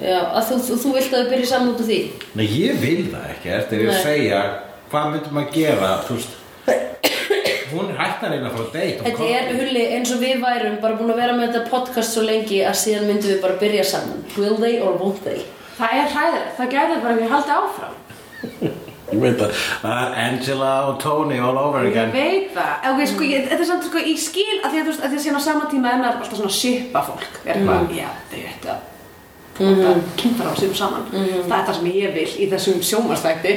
[0.01, 1.99] Já, að þú, þú, þú vilt að þau byrja saman út af því
[2.39, 3.51] Nei, ég vil það ekki,
[3.83, 3.95] ég Nei.
[3.97, 4.41] að segja
[4.91, 6.39] hvað myndum að gera, þú veist
[7.71, 10.77] hún er hægt að að fara að deyta Þetta er hulli eins og við værum
[10.83, 13.83] bara búin að vera með þetta podcast svo lengi að síðan myndum við bara byrja
[13.93, 14.23] saman.
[14.37, 15.41] Will they or won't they?
[15.81, 17.97] það er hræðilegt, það gæti bara ekki haldið áfram.
[19.11, 22.13] Ég veit að það er Angela og Tony all over ég again.
[22.15, 24.93] veit það, ok, sko, ég, þetta er samt sko í skil að því að þú
[24.93, 27.41] veist, að því að síðan á sama tíma er maður alltaf svona shipa fólk.
[27.43, 28.87] Er eitthvað, já, þau ættu að
[29.59, 30.05] mm -hmm.
[30.21, 31.05] kynfara á sér saman.
[31.11, 33.51] Það er það sem ég vil í þessum sjómarstækti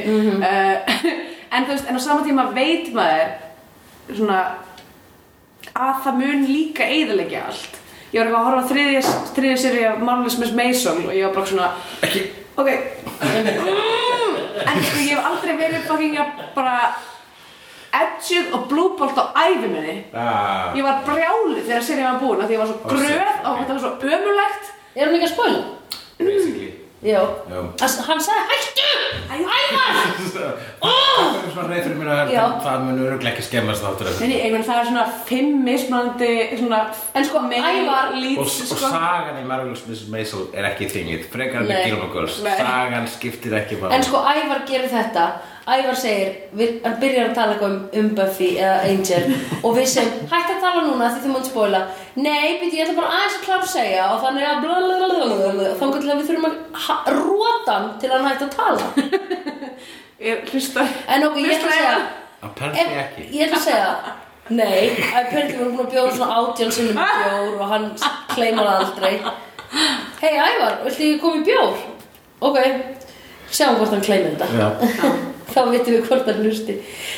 [1.55, 3.44] en þú veist, en á sama tíma veit maður
[4.11, 4.39] svona
[5.75, 7.79] að það mun líka eyðilegja allt.
[8.13, 9.01] Ég var eitthvað að horfa á þriðja,
[9.35, 11.71] þriðja séri af Marvelous Miss Maisel og ég var bara svona
[12.05, 12.21] Ekki.
[12.55, 12.69] ok.
[13.25, 16.75] Mm, en sko ég hef aldrei verið fucking að bara
[17.95, 19.97] edgjuð og blúbolt á æfi minni.
[20.13, 23.59] Ah, ég var brjálið þegar serið var búin af því ég var svo gröð og
[23.59, 25.61] þetta var svo ömulegt Er hún ekki að spoila?
[26.19, 26.64] Basically
[27.05, 27.59] Já Já.
[28.07, 28.89] Hann sagði hættu!
[29.35, 30.55] Ævar!
[30.81, 32.43] Það er svona reyð fyrir mér að Já.
[32.65, 36.31] það mun öruglega ekki skemmast þáttur Nei, nei, ég menn það er svona fimm mismunandi
[36.59, 36.79] svona
[37.15, 38.89] En sko, Ævar- leads, og, og sko.
[38.93, 40.05] sagan í Marvelous Mrs.
[40.13, 41.81] Maisel er ekki þingið frekar en Nei.
[41.81, 42.55] í Gilmore Girls Nei.
[42.59, 43.93] sagan skiptir ekki máli.
[43.99, 45.27] En sko Ævar gerir þetta
[45.65, 49.23] Ævar segir, við, hann byrjar að tala eitthvað um, um Buffy eða Angel
[49.65, 51.79] og við segjum, hætt að tala núna því þú múnt spóla
[52.15, 55.97] Nei, býti, ég ætla bara aðeins að klára að segja og þannig að blablabla þannig
[56.05, 58.85] til að við þurfum að róta hann til að hann hætti að tala.
[60.25, 61.97] Ég hlusta En ok, ég ætla að segja
[62.45, 63.27] apparently ef, ekki.
[63.33, 63.89] Ég ætla að segja
[64.55, 67.87] Nei, apparently við erum búin að bjóða svona átján sinnum í bjór og hann
[68.35, 69.15] kleimar aldrei.
[70.21, 71.79] Hei Ævar, viltu ekki koma í bjór?
[72.45, 72.59] Ok,
[73.49, 74.53] sjáum hvort hann kleimir þetta.
[74.53, 75.33] Já.
[75.51, 76.77] Þá vitum við hvort hann hlusti.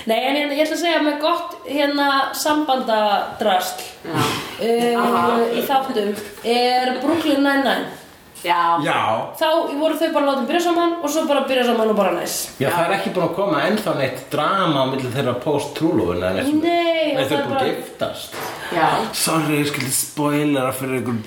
[0.10, 6.12] Nei, en hérna, ég ætla að segja með gott hérna sambandadrast uh, í þáttum
[6.44, 8.04] er Brooklyn Nine-Nine.
[8.46, 8.98] Já, Já,
[9.40, 9.48] þá
[9.80, 12.36] voru þau bara látið byrja saman og svo bara byrja saman og bara næs.
[12.62, 16.36] Já, það er ekki búin að koma ennþá neitt drama á milli þeirra post-trúlófun eða
[16.38, 18.38] neitt Nei, Nei, og þau það er er búin bara að giftast.
[18.78, 18.88] Já.
[19.24, 21.24] Sorry, ég skildi spoilera fyrir einhvern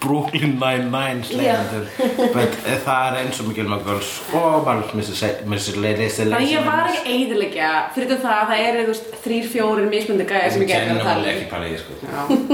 [0.00, 1.86] Brooklyn Nine-Nine slegjandur.
[2.34, 5.74] But eh, það er eins og mikil maður girls og bara Mrs.
[5.82, 10.54] Lady Þannig ég var ekki eiðilegja fyrir það að það eru þrýr, fjórir mismundi gæðir
[10.54, 11.76] sem ég gerði að tala um.
[11.82, 11.92] sko.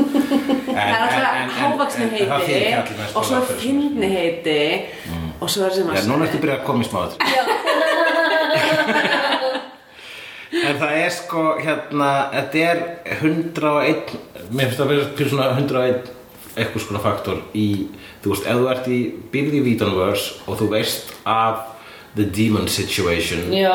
[0.75, 2.59] Það er alltaf hávaksni heiti
[3.05, 4.61] og svo fyndni heiti
[5.39, 7.11] og svo er sem að núna ertu byrjað að koma í smáð
[10.55, 12.79] En það er sko, hérna, þetta er
[13.19, 14.13] 101,
[14.55, 16.13] mér finnst það að vera fyrir svona 101
[16.57, 17.67] eitthvað skona faktor í,
[18.25, 18.99] þú veist, ef þú ert í
[19.33, 21.63] byrði Vítanverse og þú veist af
[22.15, 23.75] the demon situation, Já,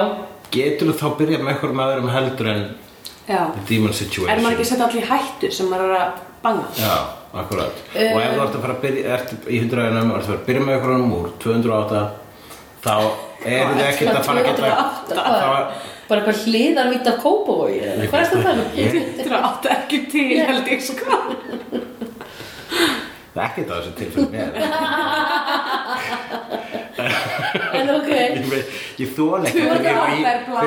[0.53, 2.63] getur þú þá byrjað með eitthvað með öðrum heldur en
[3.29, 3.41] Já.
[3.57, 4.31] the demon situation?
[4.33, 6.65] Er maður ekki að setja allir hættu sem maður er að banga?
[6.79, 6.95] Já,
[7.43, 7.83] akkurat.
[7.93, 8.13] Eh.
[8.13, 10.39] og ef þú ert að fara að byrja, ert í 100 einum, ert að fara
[10.39, 12.03] að byrja með eitthvað úr 208,
[12.79, 12.93] þá
[13.49, 14.73] eru þið ekkert að fara að geta...
[14.73, 15.55] 208, þá hvað?
[15.59, 18.61] er- Bara eitthvað hliðarvít af kópavogi Hvað er þetta um?
[18.73, 21.19] Þetta er átt ekki til held ég sko
[23.39, 24.51] Það er ekkert á þessu tilfæð mér.
[27.79, 28.09] En Ok.
[28.39, 28.65] Ég,
[28.99, 29.75] ég þól ekki ég er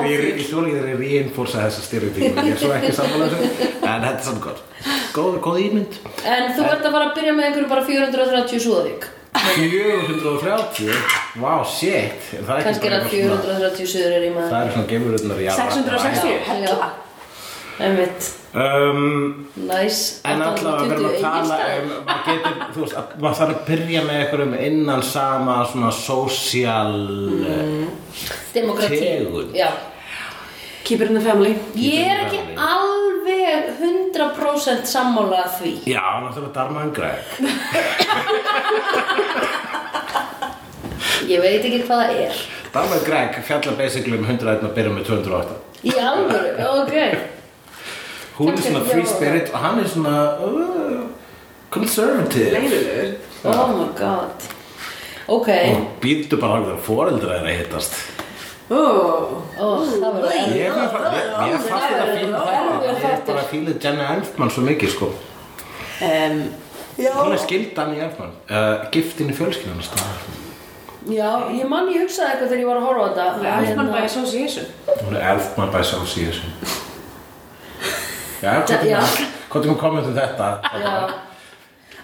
[0.08, 3.48] ég, ég þól ekki þegar ég reinforsa þessa styrjutíma ég er svo ekki sammála þessu
[3.82, 4.62] en þetta er samt gott.
[5.12, 5.98] Góð, góð ímynd.
[6.24, 9.02] En þú ert að fara að byrja með einhverju bara 430 Súðavík.
[9.42, 10.90] 430
[11.42, 12.18] wow shit.
[12.32, 15.38] Það er er það eitthvað svona- 430 Suður er í það maður er svona geimururnar
[15.44, 16.92] í 660, hella
[17.80, 23.38] um, næs En alltaf að verðum að tala um, maður getur, þú veist, að maður
[23.38, 26.92] þarf að byrja með einhverjum innan sama svona social
[27.40, 27.88] mm.
[28.52, 29.56] Demokratí tegund.
[29.56, 29.70] Já.
[30.84, 31.54] Keep it in the family.
[31.78, 35.76] Ég er ekki alveg 100% sammála því.
[35.88, 37.22] Já, náttúrulega Darman Greg.
[41.30, 42.42] Ég veit ekki hvað það er.
[42.72, 46.94] Darman Greg fjallar basically um 101 og byrja með 208 Í alvöru, ok
[48.38, 49.50] Hún er svona free á- spirit?
[49.52, 51.04] og hann er svona uh,
[51.70, 52.50] conservative.
[52.50, 53.14] Leiðilegur.
[53.44, 54.48] Oh my god.
[55.28, 57.94] Ok, og býrtu bara að foreldra þeirra hittast.
[58.72, 63.48] Ó, ó, það var Ég er bara- ég- ég fannst þetta Ég er bara að
[63.50, 65.10] fíla Jenna Elfman svo mikið sko.
[66.02, 66.38] Um,
[66.98, 68.30] Hún er skild Danny Elfman.
[68.50, 70.18] Uh, Giftin í fjölskyldunum staðar
[71.10, 73.54] Já, ég man ég hugsaði eitthvað þegar ég var að horfa á þetta.
[73.58, 74.66] Elfman by association.
[75.02, 76.52] Hún er Elfman by association
[78.42, 78.54] Já.
[78.58, 79.20] er
[79.52, 80.48] hvað er kommentum þetta?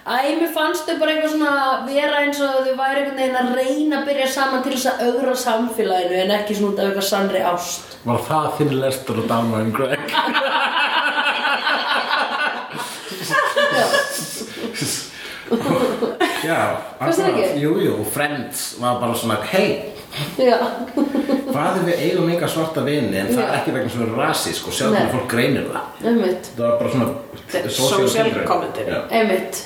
[0.09, 1.53] Æ, mér fannst þau bara eitthvað svona
[1.85, 5.03] vera eins og þau væri einhvern veginn að reyna að byrja saman til þess að
[5.09, 9.27] augra samfélaginu en ekki svona út af eitthvað sannri ást Var það þinn lestur og
[9.29, 10.05] Darman Greg?
[16.49, 16.59] Já,
[16.99, 17.45] Fannst þér ekki?
[17.63, 19.93] Jú, jú, Friends var bara svona Hei,
[20.39, 20.57] Já,
[21.53, 24.73] hvað er við eigum enga svarta vini en það er ekki vegna er rasísk og
[24.91, 24.99] Nei.
[24.99, 27.09] hvernig fólk greinir það einmitt, Það var bara svona
[27.49, 28.45] Þetta er social commentary.
[28.45, 28.91] commentary.
[28.91, 29.01] Já.
[29.19, 29.63] einmitt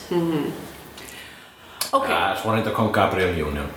[1.93, 3.67] Ok, Já, Svo reynda kom Gabriel Union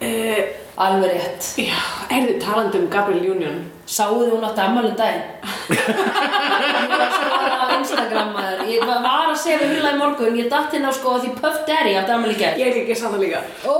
[0.00, 0.42] uh,
[0.76, 1.78] Alveg rétt já,
[2.10, 3.60] er þið talandi um Gabriel Union?
[3.84, 5.24] Sáuðu hún átti ammálið daginn?
[5.74, 10.48] ég var að á Instagram maður Ég var að segja við Hula í morgun Ég
[10.52, 12.56] datt inn á sko því Puff Daddy átti ammálið gær.
[12.60, 13.42] Ég er ekki satt það líka.
[13.68, 13.74] Ó,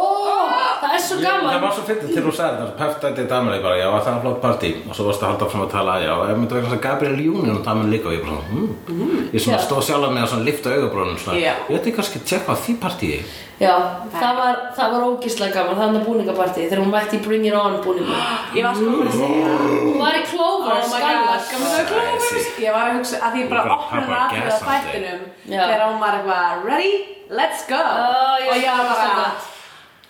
[0.82, 3.24] það er svo Jú, Það gaman var svo fyndið til þú sagði þetta Pöft þetta
[3.24, 4.72] í Damali bara, já, það var flott partí.
[4.84, 7.24] Og svo varstu að halda fram að tala, já, ef myndi vegna þess að Gabriel
[7.32, 10.30] Union og Damali líka og ég bara svona, hm Ég svona stóð sjálf með að
[10.34, 13.18] svona lifta augabrónum svona, ég ekki kannski að tjekka á því partíi
[13.60, 13.74] Já,
[14.10, 17.54] það var, það var ógislega gaman Það var búningapartí þegar hún mætti í Bring It
[17.54, 18.16] On búningu
[18.58, 21.86] Ég var sko að segja Hún var í Clover, Oh my god, skallast gaman að
[21.92, 25.60] Clovers Ég var að hugsa að ég bara opnaði á Gas þættinum Já.
[25.60, 26.92] þegar hún var eitthvað Ready?
[27.30, 27.78] Let's go.
[27.78, 29.30] Ó, ég Og ég var var bara.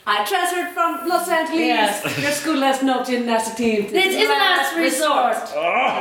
[0.06, 2.02] I transferred from Los Angeles.
[2.04, 2.18] Yes.
[2.20, 5.54] Your school has no gymnastic team This is a last resort.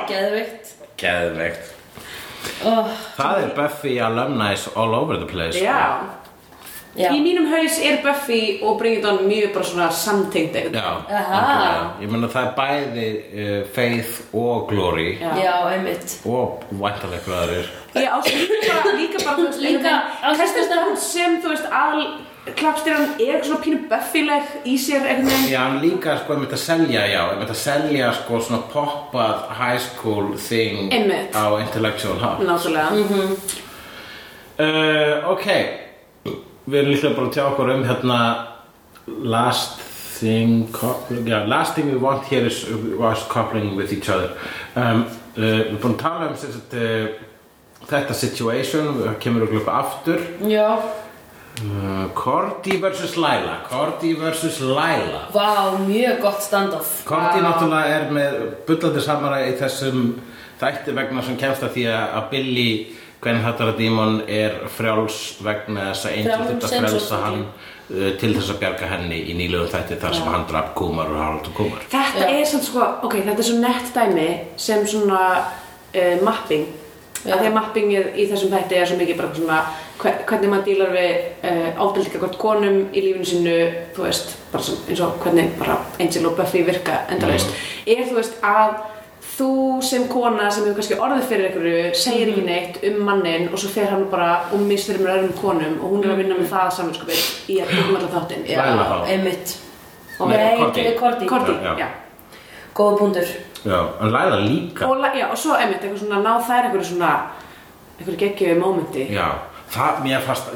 [0.09, 1.71] Geðvikt Geðveikt.
[2.63, 2.87] Oh,
[3.19, 5.67] Það er Buffy alumnis all over the place sko.
[5.67, 6.22] Já
[6.93, 10.75] Já, Í mínum haus er Buffy og Bring It On mjög bara svona samtengd einhvern
[10.77, 11.39] Já, Aha.
[11.39, 11.87] algjörlega.
[12.03, 13.07] ég meina það er bæði
[13.43, 15.31] uh, Faith og Glory Já.
[15.41, 20.75] já, einmitt og væntalega eitthvað aðrir Ég á líka bara, líka bara, þú veist, Líka
[20.85, 22.05] Dunst sem, þú veist, aðal
[22.59, 26.61] klappstýran er eitthvað svona pínu Buffy-leg í sér veginn Já, hann líka sko einmitt að
[26.67, 31.33] selja, já, einmitt að selja sko svona poppað high school thing Einmitt.
[31.33, 32.45] á intellectual hub.
[32.45, 33.33] Náttúrulega
[34.53, 35.45] Uh, ok,
[36.67, 38.19] við erum líklega bara að tjá okkur um hérna
[39.07, 39.81] last
[40.19, 40.67] thing,
[41.27, 42.63] já, last thing we want here is
[42.97, 44.31] was coupling with each other.
[44.75, 45.05] Um,
[45.35, 49.73] uh, við erum búin að tala um sagt, uh, þetta situation, við kemur okkur upp
[49.79, 50.27] aftur.
[50.47, 50.77] Já,
[51.53, 53.11] Uh, Cordy vs.
[53.21, 54.55] Laila, Cordy vs.
[54.65, 55.27] Laila.
[55.31, 60.15] vá, mjög gott standoff Korti náttúrulega er með bullandi samara í þessum
[60.57, 62.65] þætti vegna sem kemst að því að Billy
[63.23, 67.39] Gwen Hattara Dímon er frjáls vegna þess að Angel Frjáls þetta sem frelsa svo hann
[67.45, 71.21] uh, til þess að bjarga henni í nýlegu þætti þar sem hann draf Kumar og
[71.21, 71.85] Harald og Kumar.
[71.93, 74.29] Þetta er svona sko, ok, þetta er svo nett dæmi
[74.67, 76.67] sem svona uh, mapping.
[77.23, 79.59] Að því að mappingið í þessum þætti er svo mikið bara svona
[80.01, 81.13] hver, hvernig maður dílar við
[81.47, 83.53] uh, ábyrðlika hvort konum í lífinu sínu
[83.95, 87.55] þú veist, bara svona, eins og hvernig bara Angel og Buffy virka endalaust.
[87.87, 88.75] Er þú veist að
[89.33, 93.57] þú sem kona sem hefur kannski orðið fyrir einhverju segir ekki neitt um mannin og
[93.61, 96.51] svo fer hann bara og mistur með öðrum konum og hún er að vinna með
[96.51, 98.43] það samanskapið í að byggja allar þáttinn.
[98.51, 98.65] Já,
[99.15, 99.55] einmitt.
[100.19, 100.83] Og- Nei, Korti.
[100.99, 101.25] Korti.
[101.25, 101.77] Korti, Já, já.
[101.79, 101.87] já.
[102.75, 103.27] Góða punktur.
[103.65, 104.85] Já, en Laila líka.
[104.87, 107.11] Og, já, og svo einmitt eitthvað svona ná þær einhverju svona
[107.99, 109.07] einhverju geggjöðu mómenti.
[109.13, 109.27] Já,
[109.71, 110.51] það, mér fannst,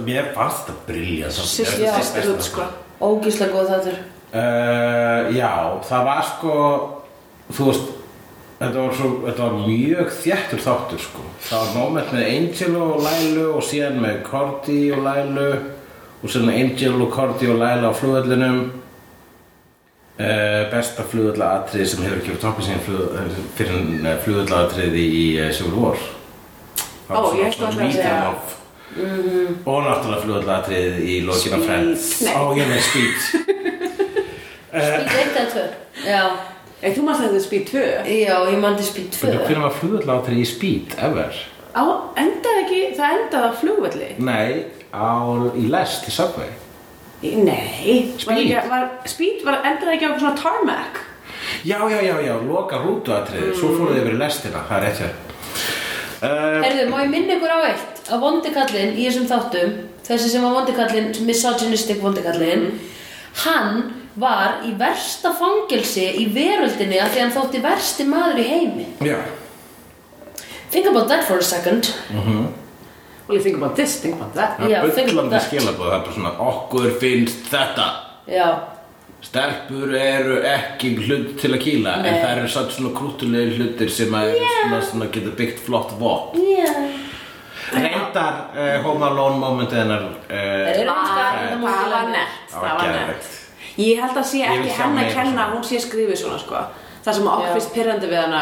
[0.69, 2.61] það brilja Sist- Já, sisters út sko.
[3.01, 3.97] Ógíslega góð þáttur.
[4.28, 5.51] Uh, já,
[5.89, 6.53] það var sko
[7.53, 7.96] þú veist
[8.57, 11.25] þetta var, svo, þetta var mjög þjættur þáttur sko.
[11.47, 15.47] það var moment með Angel og Lailu og síðan með Cordy og Lailu
[16.23, 18.61] og síðan Angel og Cordy og Laila á flugvellinum.
[20.17, 25.75] Uh, besta flugvöldaatrið sem hefur ekki verið toppið síðan flug, fyrir uh, flugvöldaatrið í uh,
[25.77, 25.99] War.
[27.05, 28.55] Það Ó, ég svona að segja- medium of-
[29.67, 31.65] og náttúrulega flugvöldaatrið í Speed.
[31.67, 32.07] Friends.
[32.33, 33.17] Ó, ég með Speed.
[34.73, 36.23] Speed 1 eða 2 Já,
[36.78, 37.84] Ei, þú maður þetta Speed 2
[38.21, 41.39] já, ég mandi Speed 2 Hvernig var flugvöldaatrið í Speed, ever?
[41.73, 41.84] Á,
[42.21, 44.09] endaði ekki, það endaði á flugvelli.
[44.21, 44.51] Nei,
[44.93, 45.09] á,
[45.57, 46.49] í lest, í Subway.
[47.25, 48.13] Í- Nei.
[48.13, 48.43] Var Speed.
[48.43, 51.01] ekki, var, Speed var endaði ekki á eitthvað svona tarmac?
[51.65, 55.13] Já, já, já, já, loka rútuatrið Svo fóruð yfir lestina, það er rétt hér
[56.21, 58.01] uh, Herðu, má ég minna ykkur á eitt?
[58.11, 59.73] Að vondikallinn í þessum þáttum
[60.07, 62.67] þessi sem var vondikallinn, misogynistic vondikallinn
[63.45, 63.82] hann
[64.18, 68.88] var í versta fangelsi í veröldinni af því hann þótti versti maður í heimi.
[69.05, 69.20] Já.
[70.72, 71.93] Think about that for a second.
[73.28, 74.57] Well, you think about this, think about that.
[74.59, 75.45] Það er that.
[75.47, 77.88] skilabóð, það er bara svona okkur finnst þetta.
[78.28, 78.47] Já,
[79.24, 82.20] Stelpur eru ekki hlut til að kýla en Nei.
[82.22, 86.38] það eru satt svona krútulegi hlutir sem að svona, svona geta byggt flott vopn.
[86.38, 86.86] Yeah.
[87.74, 92.39] Reyndar uh, Home Alone momentið hennar uh, Það var nett.
[92.53, 93.34] Það var nett
[93.78, 96.63] Ég held að sé ekki henn að kenna að hún sé skrifið svona sko.
[97.05, 98.41] Það sem okkur finnst pyrrandi við hana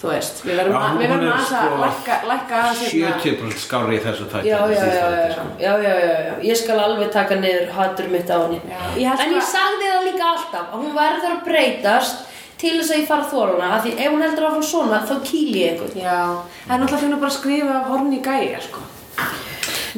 [0.00, 3.08] Þú veist, við verðum að, við verðum er aðeins að sko lækka, lækka aðeins hérna.
[3.20, 5.42] 70% skári í þessu þætti Já, en já, já, síðasta já, þætti, já, sko.
[5.60, 8.60] já, já, já, ég skal alveg taka niður hatur mitt á henni.
[8.64, 12.24] Já, ég held En ég sagði það líka alltaf að hún verður að breytast
[12.62, 15.60] til þess að ég fara þóruna af því ef hún heldur áfram svona þá kýli
[15.66, 16.18] ég einhvern Já,
[16.64, 18.86] það er náttúrulega fyrir bara að skrifa af horni gæja sko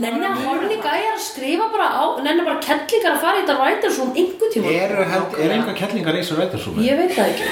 [0.01, 3.93] Nenni að horni gæjar að skrifa bara á Nenni bara kettlingar að fara í þetta
[3.93, 6.87] svona einhver tíma Eru held, er einhver kettlingar í þessu rætarsúmi?
[6.87, 7.49] Ég veit það ekki.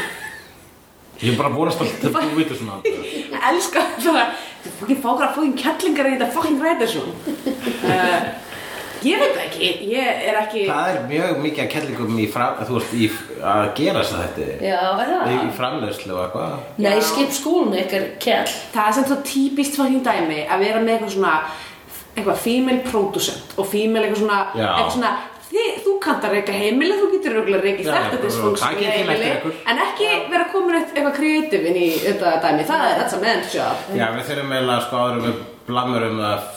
[1.20, 4.36] Ég er bara vorast alltaf til þú veitir svona Ég elska það.
[4.64, 8.30] Þú fokkin fákar að fókin kettlingar í þetta fokkin ræðarsson uh,
[9.01, 12.59] Ég veit það ekki, ég er ekki Það er mjög mikið að kettlingum í, fram,
[12.68, 13.07] þú veist, í
[13.53, 15.30] að gera þess að þetta Já, er það?
[15.32, 16.59] í, framleiðslu og eitthvað.
[16.84, 18.53] Nei, skip skúlun ykkar kell.
[18.74, 21.34] Það er sem svo típist fokkin dæmi að vera með eitthvað svona
[22.14, 25.12] eitthvað female producent og female eitthvað svona, eitthvað svona
[25.50, 28.30] þið, þú kannt að reyka heimili, þú getur röglega reykið Já, þetta
[28.70, 29.30] eftir heimili.
[29.72, 33.22] en ekki vera komin eitt, eitthvað kreatív inn í þetta dæmi, það er that's a
[33.24, 35.40] man's job Já, við þurfum eiginlega sko áður við
[35.70, 36.48] blamurum að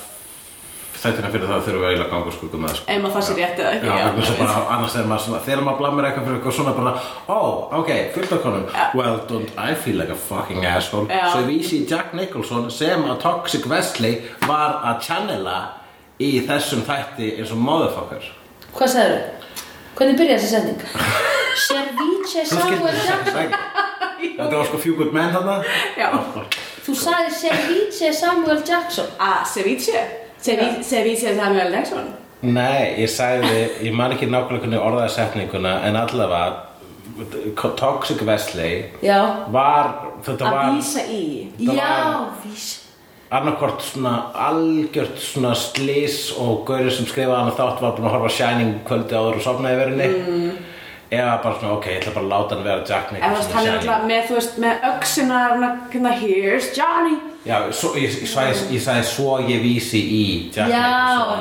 [1.03, 2.87] þættina fyrir það þurfum við eiginlega að ganga skuggum með það, sko.
[2.93, 5.41] ef maður það sér rétt eða ekki Já, já, að bara annars er maður svona
[5.47, 6.93] þegar maður blamir eitthvað fyrir eitthvað svona bara
[7.35, 8.65] oh, ok, fullt af konum
[8.99, 11.07] well, don't I feel like a fucking asshole?
[11.11, 11.27] Já.
[11.33, 15.57] svo við sé Jack Nicholson sem að Toxic Wesley var að channela
[16.23, 18.27] í þessum þætti eins og motherfucker.
[18.73, 19.23] Hvað sagður
[19.93, 20.79] Hvernig byrjaði þessi sending?
[21.67, 22.95] Service Samuel
[24.23, 25.59] Þetta var sko few good men þarna.
[25.99, 26.09] Já.
[26.85, 29.11] Þú sagði Service Samuel Jackson
[30.43, 32.11] að ceviche Ceviche ceviche Samuel Jackson?
[32.43, 36.69] Nei, ég sagði, ég man ekki nákvæmlega hvernig orðaði setninguna en allavega
[37.79, 39.45] Toxic Wesley Já.
[39.51, 39.93] var,
[40.25, 41.47] þetta að var vísa í.
[41.59, 42.79] Já, var- vís
[43.33, 48.29] annarkvort svona algjört svona slís og gaurið sem skrifaði hann þátt var búin að horfa
[48.29, 50.07] Shining kvöldi áður og sofnaði verðinni.
[50.27, 50.51] Mm.
[51.13, 53.65] eða bara svona, ok, ég ætla bara að láta hann vera Jack Nicholson í er
[53.65, 53.79] Shining.
[53.79, 55.41] alltaf með, þú veist, með öxina
[55.93, 60.23] hérna, here's Johnny Já, svo, ég, ég, ég sagði svo ég vísi í
[60.55, 60.83] Jack Já,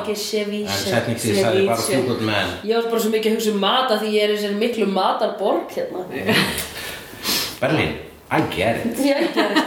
[0.01, 1.93] ekki en Service setning því sagði bara Ceviche.
[1.93, 2.49] few good men.
[2.67, 4.59] Ég var bara svo mikið að hugsa um mat af því ég er í þessari
[4.59, 6.03] miklu matarborg hérna.
[7.63, 7.95] Berlín,
[8.27, 8.99] I get it.
[8.99, 9.63] Já, ég gerði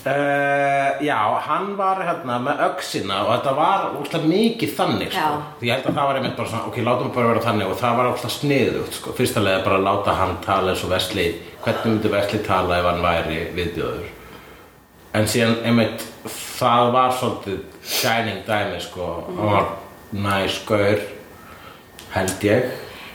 [0.00, 5.42] Uh, já, hann var hérna með öxina og þetta var úrslega mikið þannig sko.
[5.60, 7.76] Því ég held að það var einmitt bara svona ok, látum bara vera þannig og
[7.82, 9.12] það var úrslega sniðugt sko.
[9.18, 11.26] fyrsta leið bara láta hann tala eins og Vesli
[11.60, 14.08] hvernig myndi Vesli tala ef hann væri viðbjóður
[15.14, 16.04] en síðan einmitt
[16.58, 19.66] það var svolítið shining dæmi sko, hann var
[20.12, 21.00] næs gaur
[22.14, 22.70] held ég.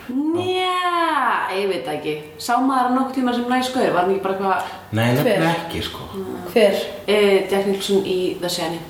[0.05, 2.15] Njá, ég veit ekki.
[2.37, 5.53] Sá maður að nokkuð tíma sem næs gauður Var hann ekki bara eitthvað nei, nefnilega
[5.55, 6.09] ekki sko.
[6.53, 6.75] Hver?
[7.07, 8.83] eh, Jack Nicholson í The Shining.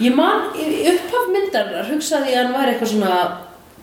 [0.00, 3.18] Ég man, upphaf myndarinnar hugsaði ég að hann væri eitthvað svona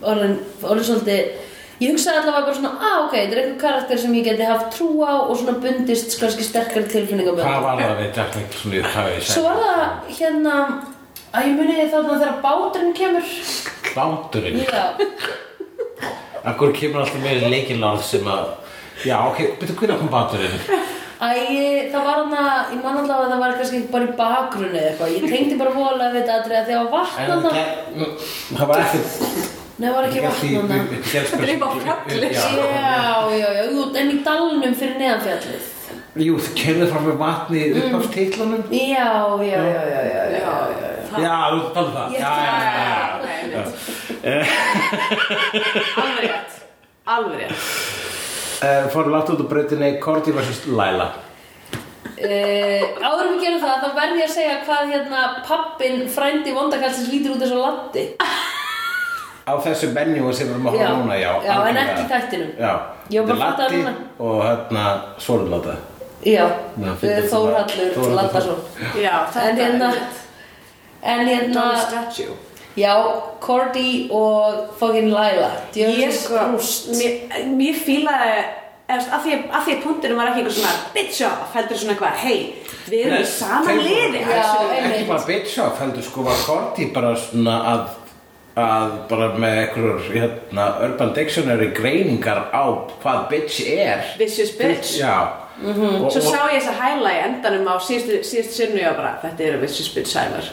[0.02, 0.34] orðin,
[0.66, 1.30] orðin svolítið
[1.78, 4.72] Ég hugsaði allavega bara svona, ah ok, þetta er eitthvað karakter sem ég geti haft
[4.74, 8.74] trú á og svona bundist kannski sterkari tilfinningum með hvað var það við Jack Nicholson
[8.74, 9.84] í upphafi Svo var það
[10.18, 10.54] hérna,
[11.30, 13.30] að ég muni þarna þegar báturinn kemur.
[13.92, 14.82] Kláturinn Já,
[16.48, 18.48] Akkur kemur alltaf með leikilnárð sem að
[19.06, 20.58] Já, ok, betur hvernig kom báturinn?
[21.18, 21.30] Æ,
[21.92, 24.90] það var hann að, ég man allavega að það var kannski bara í bakgrunni eða
[24.90, 25.14] eitthvað.
[25.14, 28.10] Ég tengdi bara voðalega við þetta að því að vatn En þarna.
[28.58, 32.28] það var ekkert Nei, það var ekki vatn Þetta er bara fjalli.
[32.34, 32.44] Já.
[33.30, 33.50] Já, já,
[34.02, 35.74] en í dalnum fyrir neðanfjallið
[36.18, 37.76] Jú, þið kemur fram með vatni Mm.
[37.78, 39.06] upp af titlunum Já,
[39.38, 40.42] já, já, já, já, já,
[40.74, 40.90] já.
[41.22, 43.62] Já, þú um það Já, já, já, já, ok, já.
[46.02, 46.52] Alveg rétt
[47.08, 47.56] alveg rétt
[48.62, 50.66] uh, Fóru látt út á brautinni Cordy vs.
[50.74, 51.08] Laila
[52.18, 56.50] Uh, áður en við gerum það, þá verð ég að segja hvað hérna pappin frændi
[56.56, 58.02] vondakalsins lítur út eins og latti
[59.48, 62.50] Á þessu menju sem við erum að horfa núna, já já, en ekki þættinum.
[62.60, 62.72] Já,
[63.08, 63.94] Ég var bara að fatta Latti.
[64.18, 64.84] Og hérna
[65.24, 65.76] Svolulata
[66.26, 66.44] Já,
[67.30, 68.14] Þórhallur.
[68.18, 68.58] Lattarsson
[68.98, 69.92] Já, þetta En hérna,
[71.02, 71.66] er en hérna
[72.78, 72.94] Já,
[73.40, 75.50] Cordy og fucking Laila.
[75.74, 76.36] Ég sko,
[78.88, 82.38] eða, að því, að punktinum var ekki einhver svona bitch off, heldur svona eitthvað, hei
[82.88, 84.22] við erum í sama liði.
[84.22, 87.82] Ekki bara bitch off, heldur sko var Cordy bara svona að
[88.58, 92.64] að bara með einhverjur hérna, Urban Dictionary greiningar á
[93.02, 94.04] hvað bitch er.
[94.18, 94.98] Vicious bitch.
[95.00, 95.28] Já.
[95.58, 96.04] Mhm.
[96.04, 99.42] og, Svo sá ég þessa hæla í endanum á síðustu, síðustu sinnu og bara, þetta
[99.42, 100.46] eru vicious bitch hælar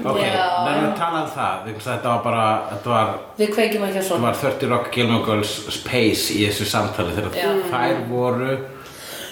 [0.00, 0.46] Ok, Já.
[0.64, 1.66] nefnum að tala um það.
[1.66, 4.70] Þess að Þetta var bara, þetta var Við kveikjum ekki að Það svona var 30
[4.72, 7.50] Rock Gilmore Girls Space í þessu samtali þegar Já.
[7.68, 8.58] þær voru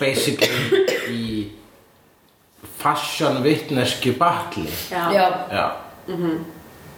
[0.00, 1.48] basically í
[2.76, 4.68] fashion vitnesku batli.
[4.90, 5.70] Já, Já, Já.
[6.08, 6.38] Mm -hmm.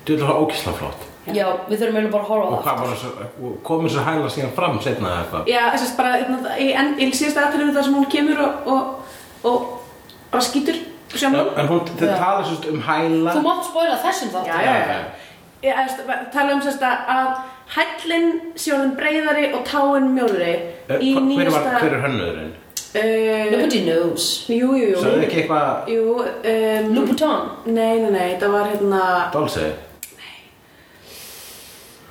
[0.07, 2.81] Það var ógislega flott já, við þurfum eiginlega bara að horfa á Og það.
[2.81, 5.49] var þessu, komið svo hæla síðan fram setna eða eitthvað?
[5.51, 8.69] Já þess að bara hérna, í, en, í síðasta aðtölu þar sem hún kemur og,
[8.73, 8.83] og,
[9.43, 9.67] og
[10.33, 10.79] bara skýtur
[11.17, 12.17] sjónum En hún, Já.
[12.19, 13.33] tala svo um hæla.
[13.37, 15.01] Þú mátt spoila þessum þátt Já, já, já.
[16.33, 17.29] Tala um sérst að
[17.77, 20.53] hællin sjóðum breyðari og táin mjólri
[20.87, 22.53] Eh, hver, er hönnöðurinn?
[22.95, 24.45] uh, Nobody knows.
[24.49, 25.01] Jú, jú, jú.
[25.03, 27.49] Sagði ekki eitthvað Jú, um, Louboutin.
[27.67, 29.01] Nei, nei, nei, það var hérna
[29.33, 29.73] Dolce?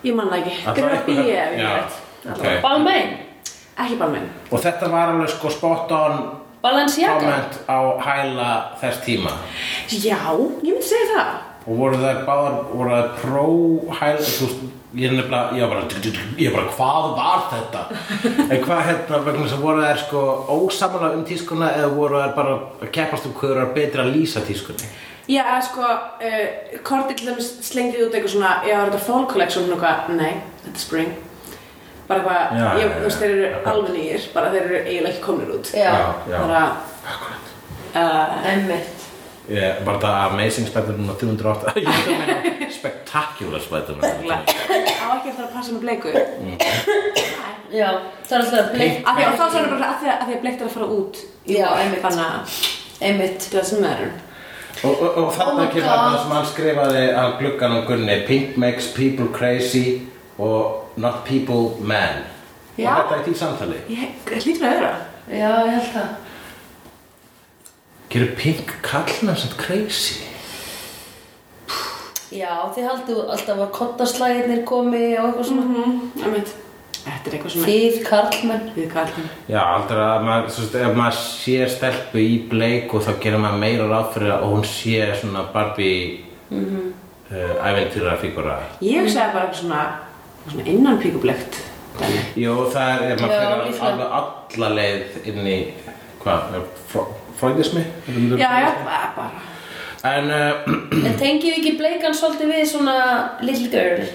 [0.06, 0.56] Ég man það ekki.
[0.66, 2.02] Eitthvað- ég, ef ég veit.
[2.32, 2.62] ok.
[2.64, 3.14] Balmain
[3.76, 6.22] Ekki bara minn Og þetta var alveg sko spot on
[6.64, 7.20] Balenciaga?
[7.20, 8.52] comment á hæla
[8.82, 9.34] þess tíma.
[9.90, 10.18] Já,
[10.64, 11.34] ég myndi segja það.
[11.68, 14.64] Og voru þær báðar, voru þær pró-hæl, þú veist,
[14.96, 15.86] ég er nefnilega, ég var bara,
[16.38, 17.82] ég var bara, hvað var þetta?
[18.52, 20.24] en hvað hérna, vegna þess að voru þær sko
[20.56, 24.42] ósamála um tískuna eða voru þær bara að keppast um hverju er betra að lýsa
[24.46, 24.90] tískunni?
[25.26, 29.26] Já, eða sko, uh, Korti til dæmis slengdi út eitthvað svona Já, er þetta fall
[29.32, 30.12] collection og eitthvað?
[30.20, 31.16] Nei, þetta er spring.
[32.06, 35.14] Bara eitthvað, Já, ég, já, þú veist, þeir eru alveg nýjir Bara þeir eru eiginlega
[35.16, 35.72] ekki komnir út.
[35.74, 35.96] Já,
[36.30, 36.38] já.
[36.44, 36.62] Bara
[37.96, 38.92] uh, emmitt
[39.50, 44.46] Ég, bara það Amazing Spider-Man á 208, ég veit að meina Spectacular Spider-Man.
[44.46, 46.14] Á ekki eftir að passa með bleiku
[47.76, 47.90] Já,
[48.26, 50.42] það er alltaf bleikt Af því að þá sagði bara að því að, því að
[50.46, 52.06] bleikt er að fara út í Já, vor, einmitt.
[52.06, 52.58] Þannig að
[53.10, 54.04] Emmitt það sem er
[54.86, 58.58] Og, og, og Oh þarna my kemur það sem hann skrifaði á glugganum Gunni Pink
[58.62, 60.02] makes people crazy
[60.38, 62.24] og not people man
[62.78, 62.92] Já.
[62.92, 64.94] Og þetta er því samtali Ég hlýtur að vera
[65.32, 66.10] Já, ég held það
[68.14, 70.22] Gerur Pink kallna samt crazy?
[72.36, 75.76] Já, þið haldið alltaf að kottaslæðinir komi og eitthvað svona mm
[76.16, 76.65] -hmm.
[77.06, 78.64] Þetta er eitthvað svona Þið karlmenn.
[78.76, 83.04] Við kallum Já, aldrei að maður, svo veist, ef maður sé stelpu í bleik og
[83.06, 86.66] þá gerir maður meira ráð fyrir að hún sé svona Barbie mm Mhm.
[86.66, 86.92] -hmm.
[87.32, 89.86] uh, æventýra fígura Ég hugsaði bara eitthvað svona
[90.50, 91.62] Svona innan píkublegt
[92.36, 93.32] Jú, það er, ef maður
[93.72, 95.60] fyrir alveg alla leið inn í,
[96.24, 96.40] hvað,
[96.92, 97.08] fró-
[97.40, 97.84] freudismi?
[98.38, 98.72] Já, já,
[99.16, 99.32] bara
[100.18, 102.96] En, uh, En tengið þið ekki bleikan svolítið við svona
[103.42, 104.06] little girl?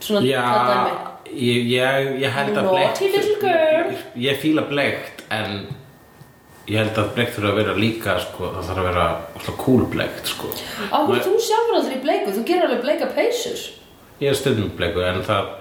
[0.00, 3.90] Svona það já, dæmi ég, ég, ég held að Naughty little girl.
[3.94, 5.66] Ég, ég fíla bleikt, en
[6.68, 9.06] ég held að bleikt þurfa að vera líka, sko, það þarf að vera
[9.36, 10.52] alltaf cool bleikt, sko.
[10.90, 13.64] Ákveð þú sjálfur aldrei bleiku, þú gerir alveg bleika peysur
[14.22, 15.52] Ég er stundum bleiku, en það,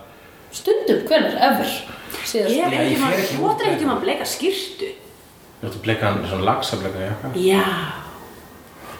[0.53, 1.69] Stundum, hvenær, ever?
[2.29, 2.53] Síðast.
[2.53, 4.89] Ég er ekki maður, ekki þú út ættir ekki maður bleika skýrtu.
[5.63, 7.31] Ég ætti bleikan, svona lagsa bleika jakka.
[7.41, 7.63] Já.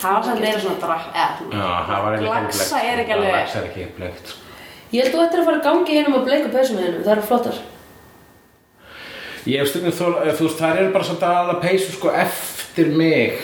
[0.02, 3.04] Það var samt meira svona drakk eða svona- Já, það var eiginlega Laxa bleikt, er
[3.04, 4.40] ekki alveg- Laxa er ekki bleikt, sko.
[4.94, 7.24] Ég held þú ættir að fara að gangi hérna með bleika peysum hérna, það eru
[7.26, 7.56] flottar.
[9.50, 12.88] Ég hef stundum þól, eh, þú veist, það eru bara samt aðalega peysu sko eftir
[12.94, 13.40] mig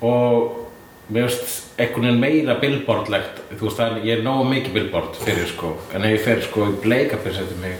[0.00, 0.70] og
[1.10, 5.18] mér veist einhvern veginn meira billboardlegt, þú veist, það er, ég er nógu mikið billboard
[5.24, 7.76] fyrir sko, en ef ég fer sko í bleika peysu eftir mig,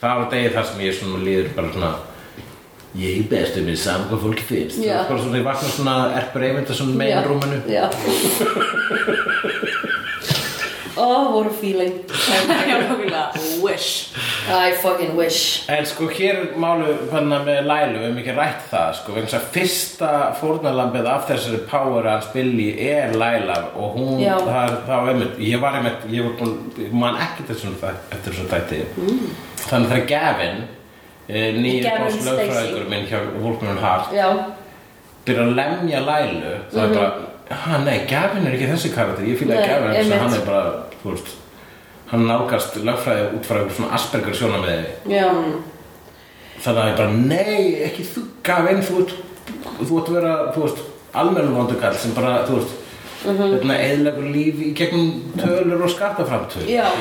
[0.00, 1.92] það var degi þar sem ég svona líður bara svona
[2.94, 5.94] ég er bestu mér saman hvað fólki finnst, það er bara svona, ég vakna svona
[6.22, 7.22] erpur einmitt svona megin
[10.96, 11.92] Já Ó, voru feeling.
[13.62, 14.12] Wish.
[14.48, 15.64] I fucking wish.
[15.68, 19.46] En sko hér er málu með Lælu, við hefum ekki rætt það sko, þess að
[19.54, 25.40] fyrsta fórnarlambið af þessari power hans Billy er Læla og hún, það er þá einmitt,
[25.40, 29.26] ég var einmitt, ég var búin, ég man ekki þessum eftir þessum þætti, mm.
[29.64, 30.64] þannig þegar Gavin,
[31.28, 34.28] eh, Gavin bóðs lögfræðingur minn hjá Wolfman Hart, Já,
[35.24, 39.38] byrja að lemja Lælu, það er bara, ha nei, Gavin er ekki þessi karakter, ég
[39.40, 40.72] fíla Nei, Gavin, að hann er bara,
[41.02, 41.32] þú veist,
[42.12, 45.26] hann nálgast lögfræði út frá svona Asperger sjónamiði Já,
[46.62, 49.16] þannig að ég bara, nei, ekki þú gaf einn, þú ert
[49.82, 52.78] þú ert að vera, þú veist, almennu vondugall sem bara, þú veist
[53.22, 53.52] Mhm.
[53.54, 55.90] hérna, eðlegur líf í gegnum tölur og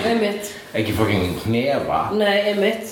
[0.05, 0.51] einmitt.
[0.77, 2.11] Ekki fokking hnefa.
[2.13, 2.91] Nei, einmitt.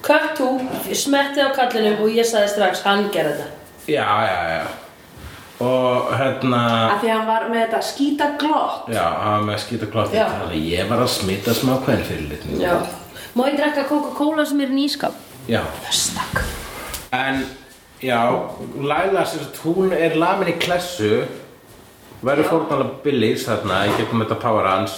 [0.00, 0.58] Cut to,
[0.94, 3.50] smetti á kallinum og ég sagði strax, hann gerði þetta.
[3.86, 4.85] Já, já, já
[5.62, 10.18] og hérna Af því að hann var með þetta skýta glott já, hann var með
[10.26, 12.74] að ég var að smita smá hvern fyrir litni Já.
[13.36, 15.16] Má ég drekka Coca-Cola sem er nýskap?
[15.48, 16.40] já, Stakk.
[17.12, 17.44] En
[18.00, 18.20] já,
[18.80, 19.24] Laila
[19.64, 21.26] hún er lamin í klessu.
[22.24, 24.94] Verður fórnalega Billys þarna í gegnum þetta power hans.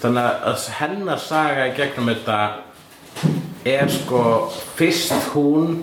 [0.00, 2.38] Þannig að hennar saga í gegnum þetta
[3.64, 4.22] er sko
[4.76, 5.82] fyrst hún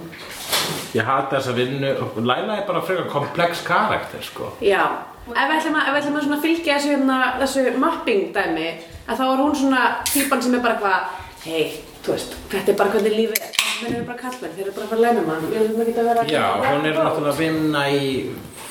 [0.96, 1.94] ég hata þessa vinnu.
[2.26, 4.52] Laila er bara frekar komplex karakter sko.
[4.64, 4.84] Já,
[5.28, 8.70] ef við ætlum að, ef við ætlum að svona fylgja þessu, hérna, þessu mapping dæmi
[9.08, 11.64] að þá er hún svona típan sem er bara eitthvað hei,
[12.06, 13.58] þú veist, þetta er bara hvernig lífið er.
[13.82, 15.48] Menn eru bara kallmenn, þeir eru bara að fara að læna mann.
[15.50, 18.12] Við erum ekki að vera já, hún er náttúrulega að vinna í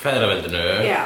[0.05, 0.63] feðraveldinu.
[0.87, 1.01] Já,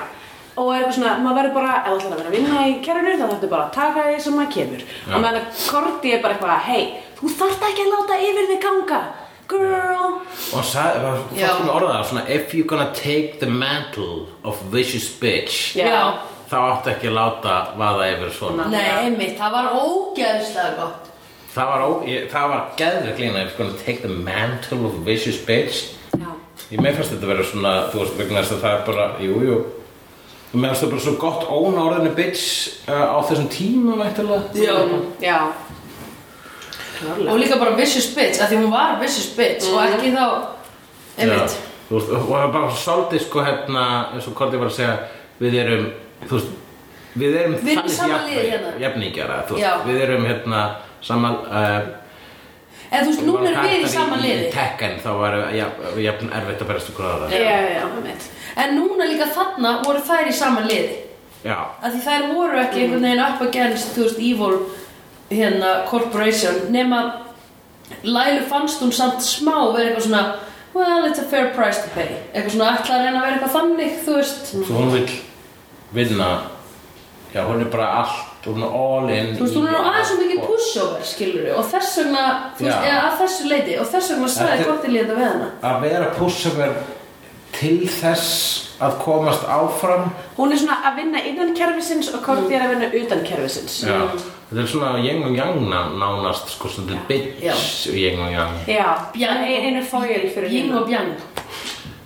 [0.55, 2.75] og er eitthvað svona, maður verður bara, ef þú ætlar að vera að vinna í
[2.85, 4.87] kerfinu þá þarftu bara að taka því sem maður kemur.
[5.09, 6.85] Og meðan að Korti er bara eitthvað, hei,
[7.19, 9.01] þú þarft ekki að láta yfir þig ganga
[9.49, 10.21] girl.
[10.55, 15.09] Og sagði, var fólk með orðað svona if you're gonna take the mantle of vicious
[15.21, 15.75] bitch.
[15.79, 16.21] Já.
[16.51, 18.67] þá áttu ekki að láta vaða yfir svona.
[18.71, 21.09] Nei, einmitt, það var ógeðslega gott.
[21.55, 24.99] Það var, ó, ég, það var geðvig lína if you're gonna take the mantle of
[25.07, 25.95] vicious bitch.
[26.15, 26.29] Já,
[26.71, 29.41] ég með fannst þetta vera svona þú veist vegna þess að það er bara, jú,
[29.49, 29.59] jú.
[30.53, 32.45] Ég með fannst þetta bara svo gott óna orðinu bitch
[32.87, 34.77] uh, á þessum tíma væntilega Já.
[35.25, 35.39] Já
[37.29, 40.25] Og líka bara vicious bitch, af því hún var vicious bitch og ekki þá
[41.19, 41.55] Einmitt.
[41.55, 43.83] Já, þú veist, og það er bara svolítið sko hérna
[44.15, 44.95] eins og Korti var að segja
[45.41, 45.85] við erum,
[46.29, 46.55] þú veist
[47.15, 48.73] við erum Við erum þannig sama jafn- liði hérna.
[48.83, 49.69] jafningjara, þú Já.
[49.75, 50.63] veist, við erum hérna
[51.05, 51.81] saman uh,
[52.95, 54.51] En þú veist, núna erum við í sama í liði.
[54.55, 58.77] Tekken þá var jafn, jafn erfitt að berast okkur aðra Já, já, já, það En
[58.79, 61.01] núna líka þarna voru þær í sama liði.
[61.45, 64.55] Já, Af því þær voru ekki einhvern veginn up against, þú veist, evil
[65.31, 67.03] hérna, corporation nema
[68.03, 70.25] Lælu fannst hún samt smá vera eitthvað svona
[70.75, 72.09] well, it's a fair price to pay.
[72.35, 74.49] Eitthvað svona ætla að reyna að vera eitthvað þannig, þú veist.
[74.55, 75.13] Svo hún vill
[75.95, 76.31] vinna
[77.35, 80.19] Já, hún er bara allt, hún er all in Þú veist, hún er aðeins svo
[80.21, 82.25] mikið pushover, skilur og þess vegna,
[82.59, 85.49] þú veist, eða að þessu leiti og þess vegna Þetta- gott í líða við hana.
[85.71, 86.77] Að vera pushover
[87.55, 88.29] til þess
[88.83, 90.09] að komast áfram.
[90.37, 93.81] Hún er svona að vinna innan kerfisins og Korti er að vinna utan kerfisins.
[93.87, 93.99] Já,
[94.55, 98.55] þetta er svona yin og yang ná- nánast sko, svona bitch yin og yang.
[98.67, 100.81] Já, einu foil fyrir hina.
[100.81, 101.15] og bjang.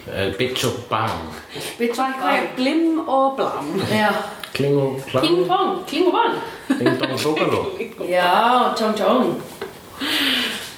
[0.09, 1.34] Uh, bitch og bang.
[1.78, 2.49] Bitch og bang.
[2.57, 3.82] Blim og blam.
[4.55, 6.34] Kling og king klang pong, king og bang
[6.78, 7.61] ding dong bókaló
[8.16, 9.40] Já, tjóng tjóng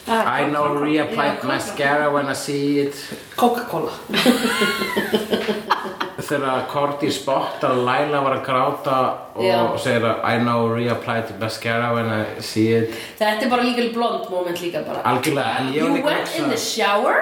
[0.08, 2.94] I know reapplied mascara when I see it.
[3.36, 3.92] Coca-Cola
[6.26, 8.96] þegar Korti spottar að Laila var að gráta
[9.34, 9.58] og Já.
[9.82, 12.94] segir að I know reapplied mascara when I see it.
[13.18, 15.02] Þetta er bara líka blond moment líka bara.
[15.12, 17.20] Algjörlega, en ég You var líka went in the shower?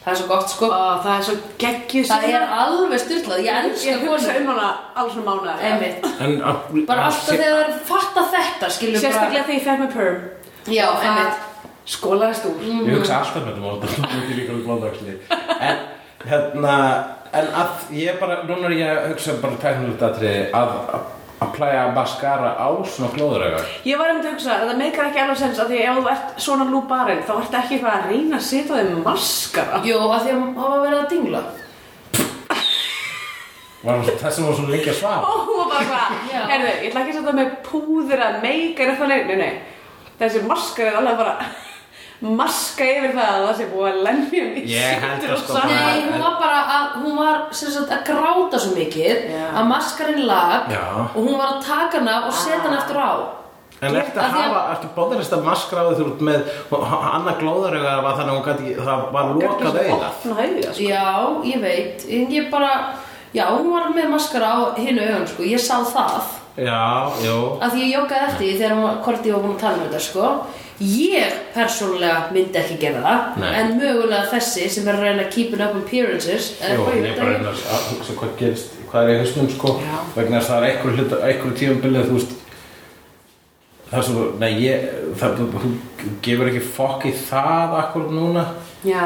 [0.00, 0.68] Það er svo gott sko.
[0.72, 4.68] Ó, það er svo geggjuð Það er alveg styrlað, ég elska Ég hugsa um hana
[4.96, 6.06] alls svona mánuða Einmitt.
[6.24, 6.56] En, að,
[6.88, 10.22] Bara alltaf þegar það er fatta þetta skilur Sérstaklega þegar ég fekk með perm.
[10.72, 11.46] Já, Og einmitt.
[11.90, 12.64] Skólaðist úr.
[12.64, 15.18] Ég hugsa alltaf með þetta mót og það er líka með blóðaksli
[15.68, 15.84] En
[16.30, 16.74] hérna
[17.32, 20.72] En að ég bara, núna er ég að hugsa bara tæknilegt atriði að
[21.40, 25.38] að plæja mascara á svona glóðuraugar Ég var einmitt að hugsa, þetta meikar ekki alveg
[25.40, 28.44] sens að því ef þú ert svona lúbarinn þá ertu ekki eitthvað að reyna að
[28.44, 29.80] setja þeim maskara.
[29.88, 31.42] Jú, að því að það var verið að dingla.
[33.80, 35.24] Var hún- Þess sem var svona að svara?
[35.24, 36.12] Og hún var bara hvað,
[36.50, 39.52] heyrðu, ég ætla ekki að setja með púður að meika eitthvað nei, nei, nei.
[40.20, 41.34] Þessi maskar er alveg bara
[42.20, 46.00] maska yfir það að það sé búið að lemja mig Ég held að sko Nei,
[46.04, 49.44] hún var bara að, hún var sem sagt að gráta svo mikið Já.
[49.56, 50.82] að maskarinn lag Já.
[51.08, 53.12] og hún var að taka hana og setja hana eftir á.
[53.80, 56.50] En ertu Af að hafa, ertu bóðarist að maskra á því þú ert með
[57.14, 60.84] Anna glóðurauga var þannig að hún gæti, það var lokað augað Opna auga, sko.
[60.84, 61.06] Já,
[61.48, 62.72] ég veit, en ég bara
[63.32, 66.28] já, hún var með maskara á hinu augun sko, ég sá það.
[66.60, 66.82] Já,
[67.24, 67.38] jú.
[67.62, 70.02] Að því ég joggaði eftir því þegar hún Korti var búin að tala um þetta
[70.10, 70.28] sko
[70.80, 73.48] ég persónulega myndi ekki gera það Nei.
[73.60, 77.26] en mögulega þessi sem er að reyna að keep up appearances Jú, ég er bara
[77.26, 79.98] að reyna að hugsa hvað gerist, hvað er í hausnum sko Já.
[80.16, 82.32] vegna þess að það er einhver hlut, einhver tímabilið þú veist
[83.90, 84.88] það er svo, nei ég
[85.20, 85.76] það, hún
[86.24, 88.46] gefur ekki fokk í það akkur núna
[88.86, 89.04] Já,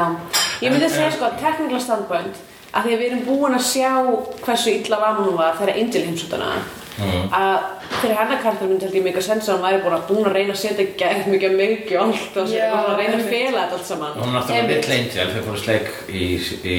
[0.63, 2.39] ég myndi En- segja sko technical standpoint
[2.75, 3.91] að því að við erum búin að sjá
[4.45, 6.07] hversu illa var hún var þegar Angel
[6.95, 7.57] heimsóttuna að
[7.99, 10.35] fyrir hennar karakter myndi held ég mikið sens að hann væri búin að búin að
[10.37, 13.77] reyna að setja gæð mikið mikið og allt og og að reyna að fela þetta
[13.79, 14.13] allt saman.
[14.15, 14.67] Hún er náttúrulega.
[14.71, 16.25] Little Angel þegar fóru sleik í,
[16.63, 16.75] í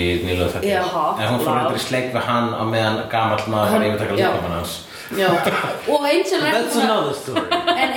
[0.55, 0.83] þetta Já.
[1.21, 1.61] En hún fór Vá.
[1.61, 4.75] eitthvað í sleik við hann á meðan gamall maður Hann- var yfirtakar líkamann hans.
[5.17, 5.29] Já,
[5.93, 6.07] og
[6.43, 7.07] er ekki að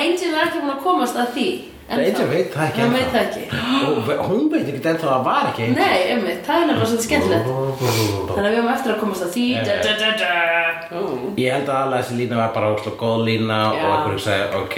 [0.05, 1.47] Angel er ekki búin að komast að því
[1.89, 3.43] Angel veit það ekki veit það ekki.
[3.89, 5.79] Og hún veit ekki ennþá að það var ekki Angel.
[5.79, 7.47] Nei, einmitt, það er nefnilega svolítið skemmtilegt.
[8.29, 9.45] Þannig að við höfum eftir að komast að því.
[9.65, 10.29] Da, da, da, da.
[11.39, 13.81] Ég held að alveg þessi lína var bara óslega góð lína Já.
[13.81, 14.77] og einhverjum sagði, ok,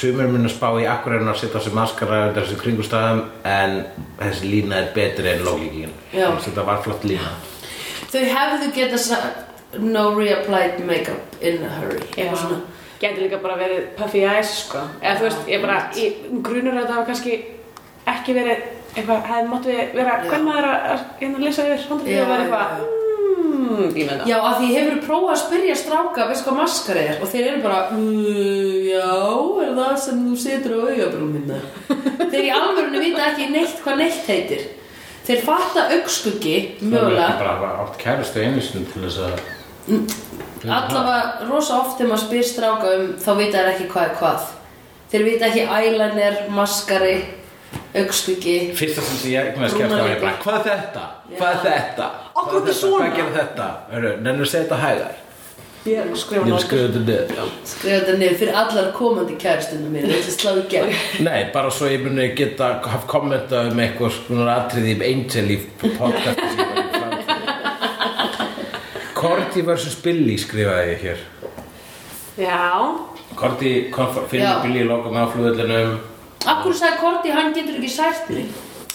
[0.00, 3.22] sumir mun að spá í akkur en að setja á sig maskara undir þessu kringustæðum
[3.52, 3.78] en
[4.18, 5.96] þessi lína er betri en lógíkin.
[6.10, 6.28] Já.
[6.42, 7.30] Þetta var flott lína.
[8.12, 9.48] Þau hefðu geta sagt
[9.78, 12.02] No reapplied makeup in a hurry.
[12.12, 12.58] Eitthvað svona
[13.02, 14.78] Gæti líka bara verið puffy eyes sko.
[15.02, 17.38] Eða þú veist, ég bara, ég grunur að þetta hafa kannski
[18.12, 18.58] ekki verið
[18.92, 20.26] eitthvað, hefði máttu vera, Já.
[20.28, 22.68] hvern maður að, að, að lesa yfir Já, og vera já, eitthvað,
[23.32, 27.00] mmm, ég með það Já, að því hefur prófað að spyrja stráka Veist hvað maskara
[27.06, 27.16] er?
[27.18, 29.14] Og þeir eru bara uh, Já,
[29.64, 31.58] er það sem þú setur á augabrúnina
[32.32, 34.62] Þeir í alvörinu vita ekki neitt hvað neitt heitir.
[35.22, 37.30] Þeir fatta augskuggi Það er Mögulega
[40.62, 44.50] Allavega rosa oft þegar maður spyr stráka um þá vita þær ekki hvað er hvað
[45.12, 47.16] þeir vita ekki eyeliner, maskari
[47.98, 51.08] augskuggi Fyrsta sem ég ekki með að skemmta var ég bara, hvað er þetta?
[51.32, 52.06] Hvað er þetta?
[52.38, 52.94] Hvað er þetta?
[52.94, 53.68] Hvað gerir þetta?
[54.22, 55.20] Nennur segja þetta hægar?
[55.82, 57.46] Ég skrifa þetta niður.
[57.66, 60.92] skrifa þetta niður fyrir allar komandi kæristundum mér þetta er slá í gegn
[61.26, 66.71] Nei, bara svo ég muni geta haft kommenta um eitthvað svona Angel í podcasti sem
[69.52, 69.96] Cordy vs.
[70.00, 71.18] Billy skrifaði ég hér.
[72.40, 72.60] Já,
[74.16, 74.22] Já.
[74.30, 75.98] fyrir Billy í lokum á flugullinum.
[76.48, 78.46] Akkur sagði Korti, hann getur ekki sært mig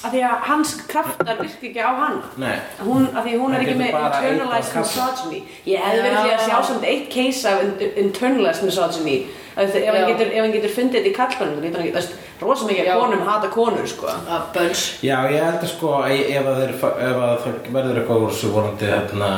[0.01, 2.55] af því að hans kraftar virki ekki á hann Nei.
[2.85, 6.47] hún, af því hún er ekki með internalized misogyny ég hefði verið því að Já.
[6.49, 9.15] sjá samt eitt case af in- internalized misogyny
[9.57, 12.67] ef hann getur, getur fundið þetta í kallbönnum þá getur hann ekki, það er rosa
[12.69, 14.13] mikið að konum hata konur sko.
[14.13, 18.23] Að bönns Já, ég held að sko ef að, þeir, ef að það verður eitthvað
[18.23, 19.31] úr þessu vonandi hérna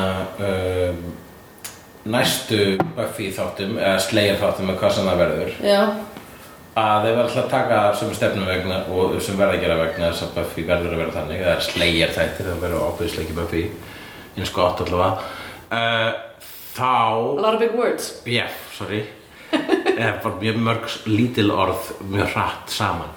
[0.49, 1.01] um,
[2.09, 2.61] næstu
[2.97, 5.82] Buffy þáttum eða Slayer þáttum eða hvað sem það verður Já,
[6.80, 10.09] að þeir verður alltaf að taka sem stefnum vegna og sem verða að gera vegna
[10.11, 11.43] þess að Buffy verður að vera þannig.
[11.45, 13.63] Það er Slayer þættir, það verður ábyrðislega ekki Buffy
[14.39, 15.30] eins gott allavega.
[15.70, 16.09] Uh,
[16.76, 18.11] þá a lot of big words.
[18.28, 18.45] Já,
[18.76, 19.05] sorry
[20.00, 23.16] eða bara mjög mörg lítil orð mjög hratt saman.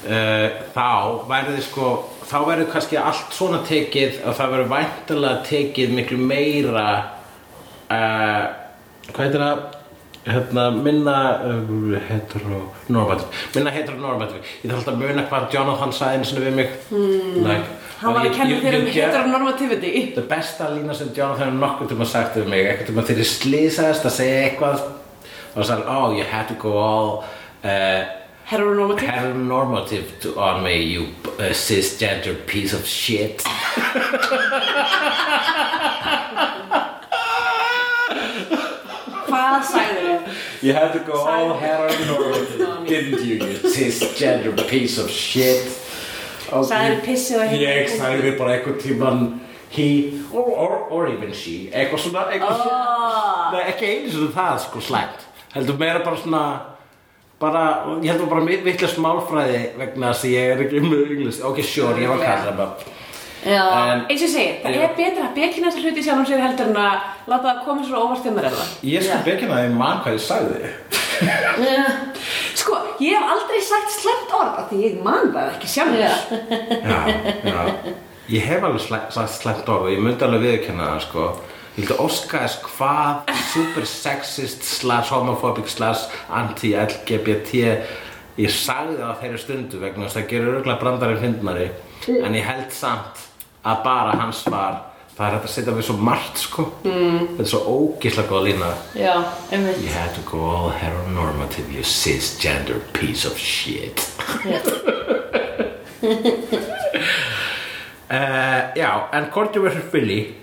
[0.00, 1.90] Uh, þá þið sko
[2.30, 6.86] þá verður kannski allt svona tekið og það verður væntanlega tekið miklu meira
[7.90, 8.46] uh,
[9.10, 9.66] hvað heitir það?
[10.20, 11.16] Hérna, minna
[11.48, 14.48] uh, heteronormativ minna heteronormativ.
[14.62, 16.74] Ég þarf alltaf að muna hvað Jonathan sagði einu sinni við mig.
[16.90, 17.38] Hmm.
[17.46, 19.92] like, hann var að kenna þér um heteronormativity.
[20.16, 22.66] Það besta lína sem Jonathan hefur nokkuð tíma sagt við mig.
[22.68, 24.84] Eitthvað tíma þegar ég slýsaðist að segja eitthvað
[25.56, 27.24] og sagði, oh, you had to go all
[27.64, 28.04] uh,
[28.46, 29.08] heteronormative?
[29.10, 31.02] heteronormative to, on me, you
[31.38, 33.42] uh, cisgender piece of shit.
[39.30, 40.40] Hvað sagður þið?
[40.66, 45.70] You had to go all Sagði- heteronormative didn't you, you cisgender piece of shit?
[46.50, 47.98] Og Sagðirðu ég- pissið og Ég heteronormative?
[48.00, 49.20] sagði bara eitthvað tíman
[49.70, 49.86] he
[50.32, 51.70] or, or, or even she.
[51.72, 53.52] Eitthvað svona, eitthvað svona Oh.
[53.54, 56.42] Nei, ekki einu svona það sko slæmt heldur meira bara svona
[57.40, 57.64] bara,
[58.02, 61.98] ég heldur bara vitlega smálfræði vegna þess að ég er ekki með englist ok, sure,
[62.02, 62.74] ég var að kalla það bara
[63.40, 63.62] já,
[63.94, 66.70] en eins og ég segi, það er betra að bekina þessa hluti sjálfum sér heldur
[66.72, 69.26] en að láta það koma svo óvart til mér eða ég skal Já.
[69.30, 70.74] bekina það í mann hvað ég sagði.
[72.56, 76.00] Sko, ég hef aldrei sagt slemt orð af því ég man það ekki sjálfur.
[76.00, 76.12] já.
[76.84, 77.00] já,
[77.44, 77.96] já.
[78.30, 81.22] Ég hef alveg sagt slæmt orð og ég myndi alveg viðurkenna það sko
[82.00, 87.64] óska þess hvað super sexist slash homophobic slash anti-LGBT
[88.40, 91.66] ég sagði það á þeirri stundu vegna þess að það gerir örgulega brandarinn fyndnari
[92.20, 93.26] en ég held samt
[93.64, 94.78] að bara hans var
[95.16, 96.64] það er hægt að setja við svo margt sko.
[96.86, 97.16] Mm.
[97.36, 98.70] þetta er svo ógislega góð lína.
[98.96, 99.14] Já,
[99.52, 104.00] You had to go all heteronormative you cisgender piece of shit.
[108.08, 109.90] Uh, Já, en Cordy vs.
[109.92, 110.40] Billy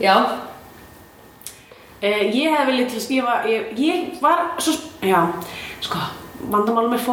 [0.00, 0.26] já,
[2.02, 4.74] Uh, ég hef viljað til að skrifa, ég, ég var svo,
[5.06, 5.20] já,
[5.84, 6.00] sko,
[6.50, 7.04] vandamálum með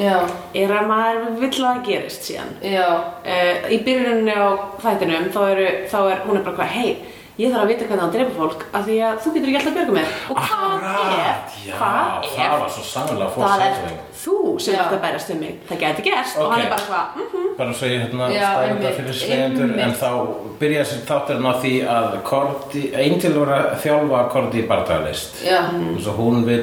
[0.00, 0.14] já,
[0.56, 2.54] er að maður vill að það gerist síðan.
[2.64, 4.48] Uh, í byrjuninni á
[4.80, 8.02] þættinum þá, eru, þá er hún er bara hvað, hei, ég þarf að vita hvernig
[8.04, 10.08] hann drepa fólk af því að þú getur ekki alltaf að björga mér.
[10.30, 10.86] Og hvað
[11.20, 15.30] ef, já, hvað það ef var svo sannlega það er fórsetning þú sem að bærast
[15.34, 15.54] um mig.
[15.70, 16.36] Það geti gerst.
[16.36, 16.52] Og Ok.
[16.52, 20.10] hann er bara hvað mm bara svo ég hérna stæði þetta fyrir slegjendur en þá
[20.60, 25.42] byrja þessi þátturinn á því að Korti, Angel voru að þjálfa Korti í bardagalist.
[25.44, 25.58] Já.
[25.68, 26.62] og svo hún vil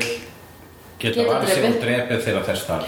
[0.97, 1.75] geta Geta varð sig drepið.
[1.77, 2.81] og drepið þegar þess þar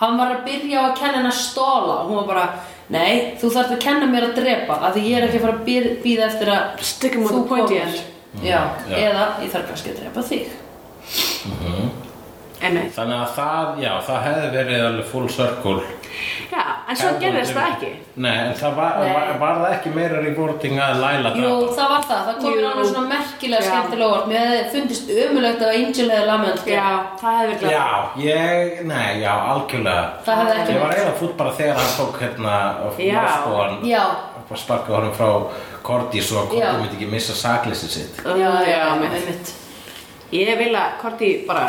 [0.00, 2.46] Hann var að byrja á að kenna henni að stóla og hún var bara,
[2.90, 5.56] nei, þú þarft að kenna mér að drepa af því ég er ekki að fara
[5.58, 7.82] að býð- bíða eftir að þú the pointy komir.
[7.86, 8.02] end.
[8.44, 8.60] Já,
[8.90, 10.46] eða ég þarf kannski að drepa þig
[12.62, 12.92] Einmitt.
[12.96, 15.82] þannig að það, já, það hefði verið alveg full circle
[16.88, 17.88] en svo gerðist það ekki
[18.24, 19.12] Nei, en það var, Nei.
[19.14, 22.52] var, var það ekki meira rewarding að Laila Jú, drapa það var það, það kom
[22.52, 22.68] mér Jú.
[22.70, 23.68] alveg svona merkilega Já.
[23.70, 26.86] skemmtilega óvart Mér hefði fundist ömulegt að Angel hefði lamönd Já,
[27.22, 27.88] það hefði verið Já,
[28.22, 32.20] ég, nei, já, algjörlega Það hefði ekki Ég var eiginlega fútt bara þegar hann tók
[32.22, 32.54] hérna
[33.02, 33.18] Já.
[33.18, 34.04] Norskóan Já,
[34.62, 35.30] sparkaði honum frá
[35.86, 36.66] Korti svo að Já.
[36.70, 39.18] Korti myndi ekki missa sakleysi sitt já, já, já, já, einmitt.
[39.20, 39.54] einmitt
[40.34, 41.66] Ég vil að Korti bara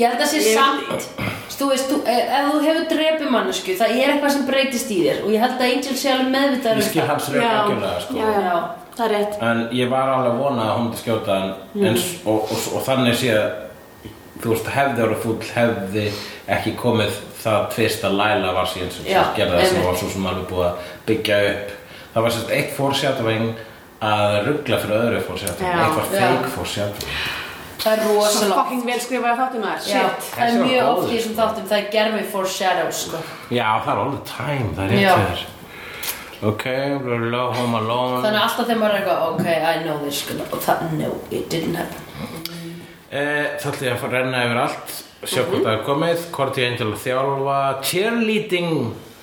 [0.00, 3.74] Ég held að sé Ég- samt Þú veist, þú, ef ef þú hefur drepið mannesku
[3.76, 6.78] Það er eitthvað sem breytist í þér Og ég held að Angel sé alveg meðvitað
[6.80, 7.40] Ég skil hans Já.
[7.50, 8.14] algjörlega sko.
[8.16, 8.60] Já, já, Já.
[8.96, 11.84] það er rétt En ég var alveg að vona að hún myndi skjóta hann Mm.
[11.90, 13.50] eins, og, og, og þannig sé að
[14.40, 16.06] þú veist, hefði orðið fúll hefði
[16.56, 20.08] ekki komið það tvist að Laila var síðan sem Já, gerði það sem var svo
[20.14, 21.76] sem alveg búið að byggja upp
[22.14, 23.46] það var sérst eitt fórsjáttaving
[24.10, 25.84] að ruggla fyrir öðru fórsjáttaving Já.
[25.84, 27.49] eitt var feik fórsjáttaving
[27.80, 31.06] Það er Svo rosalega fucking vel skrifaði þáttum að Já, Shit það er mjög oft
[31.08, 31.64] í þessum þáttum.
[31.70, 33.20] Það er germi foreshadows sko.
[33.50, 35.46] Já, það er all the time, það er fyrir
[36.50, 36.64] Ok,
[37.04, 38.22] blah, home alone.
[38.24, 41.10] Þannig að alltaf þegar maður er eitthvað Ok, I know this sko, og það, no,
[41.30, 42.06] it didn't happen.
[43.10, 45.50] Eh, Þá ætlum ég að fara að renna yfir allt Sjá Mhm.
[45.50, 46.20] hvort það er komið.
[46.32, 48.70] Korti Angel að þjálfa Cheerleading.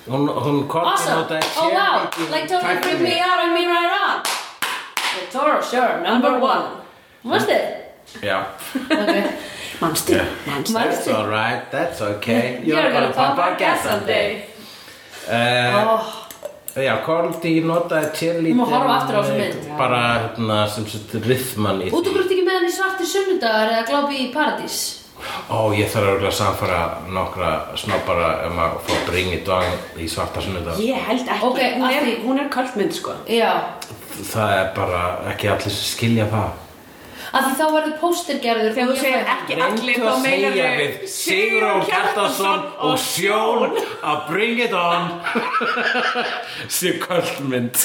[0.08, 1.96] Hún, hún Korti Awesome, notaði oh wow.
[2.30, 4.22] Like totally freak me out and me right on.
[4.22, 6.64] The Toro, sure, number one.
[7.24, 7.77] Mástu þið?
[8.22, 8.38] Já.
[8.74, 9.14] Ok.
[9.80, 10.26] Manstu, Yeah.
[10.46, 10.74] manstu?
[10.74, 12.60] That's alright, that's okay.
[12.64, 14.44] You're gonna pump our gas someday
[15.28, 16.24] uh, oh,
[16.78, 19.64] Já, Korti notaði cheerleading Þú má horfa aftur á þessa mynd.
[19.70, 23.72] eh, Bara hérna sem sett rithman í Út og grútt ekki með henni svarti sunnudagar
[23.76, 24.78] eða glápi í paradís?
[25.50, 26.80] Ó, ég þarf örugglega að samfara
[27.10, 27.48] nokkra
[27.78, 29.64] snobbara um að fá Bring It On
[29.98, 30.78] í svarta sunnudag.
[30.78, 33.14] Ég held ekki, Ok, hún, er, því- hún er kvöldmynd sko.
[33.26, 33.52] Já,
[34.18, 35.02] Það er bara
[35.32, 36.48] ekki allir sem skilja það
[37.32, 41.84] af því þá verður póstergerður Þegar þú segir ekki allir þá meinar segja við Sigrún
[41.88, 43.76] Kjartansson og Sjón
[44.12, 45.10] að Bring It On.
[46.78, 47.76] Sé kvöldmynd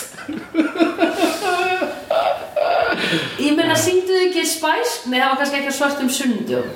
[3.44, 5.04] Ég meina, syngdu þið ekki Spice?
[5.12, 6.72] Nei, það var kannski eitthvað svart um sunnudum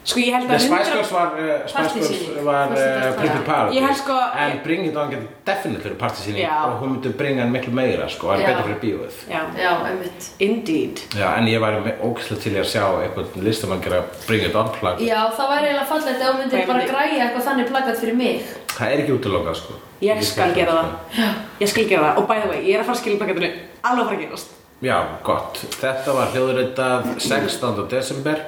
[0.00, 1.98] Sko ég held að Spice Girls var, uh, Spice.
[2.00, 3.16] Girls var uh.
[3.18, 7.12] Pretty Ég held sko- En Bring It On getur definitely fyrir partysýning og hún myndi
[7.18, 8.46] bringa hann miklu meira sko, en Já.
[8.46, 12.84] betur fyrir bíóið Já, Já, einmitt indeed Já, en ég væri ógæslega til að sjá
[13.02, 16.66] einhvern listamann gera Bring It On plagg Já, það væri eiginlega fallegt þú myndir Hvað
[16.66, 18.40] bara myndi- græja eitthvað þannig plaggat fyrir mig
[18.76, 21.28] Það er ekki útilokað sko Ég skal gera það sko.
[21.60, 23.52] Ég skal gera það Og by the way, ég er að fara að skilja plakatinu
[23.84, 25.58] Alveg að fara að gerast Já, gott.
[25.76, 27.82] Þetta var hljóðritað 16.
[27.90, 28.38] desember.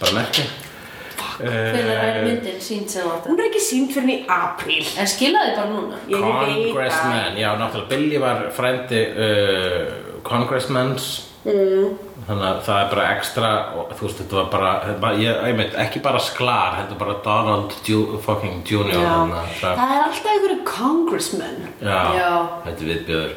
[0.00, 0.44] Bara merki.
[1.34, 5.54] Hvenær er myndin sínt sem átt Hún er ekki sínd fyrir í apríl En skilaði
[5.56, 7.38] bara núna Congressman.
[7.40, 9.94] Já, náttúrulega Billy var frændi uh,
[10.24, 11.08] Congressmans.
[11.44, 11.96] Mm.
[12.24, 15.74] Þannig að það er bara ekstra, og, þú veist, þetta var bara, ég, ég veit,
[15.82, 19.04] ekki bara sklar, þetta er bara Donald Ju, fucking Junior.
[19.04, 22.30] Að það- það er alltaf einhverju congressmen Já, Já.
[22.64, 23.34] þetta er viðbjöður.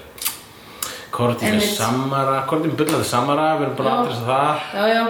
[1.17, 1.75] Kortin er Einmitt.
[1.75, 3.95] Samara, Kortin byrlaði Samara, við erum bara Já.
[3.97, 4.55] að adressa það.
[4.77, 5.03] Já, já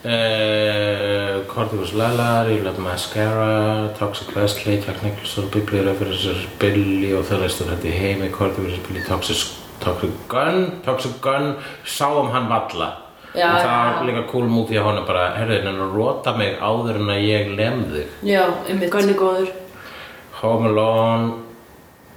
[0.00, 7.68] Uh, Cordyceps Lala, Ríflat Mascara, Toxic Wesley, Jack Nicholson, Biblið References, Billy og það leistur
[7.68, 9.42] þetta í heimi, Cordyceps Billy, Toxic,
[9.82, 11.52] Toxic Gun, Toxic Gun,
[11.84, 12.88] sáum hann valla.
[13.36, 16.56] Já, og það var líka cool múti að honum bara, herðu, en að rota mig
[16.56, 18.16] áður en að ég lem þig.
[18.26, 19.52] Já, einmitt Gunni góður
[20.40, 21.28] Home Alone,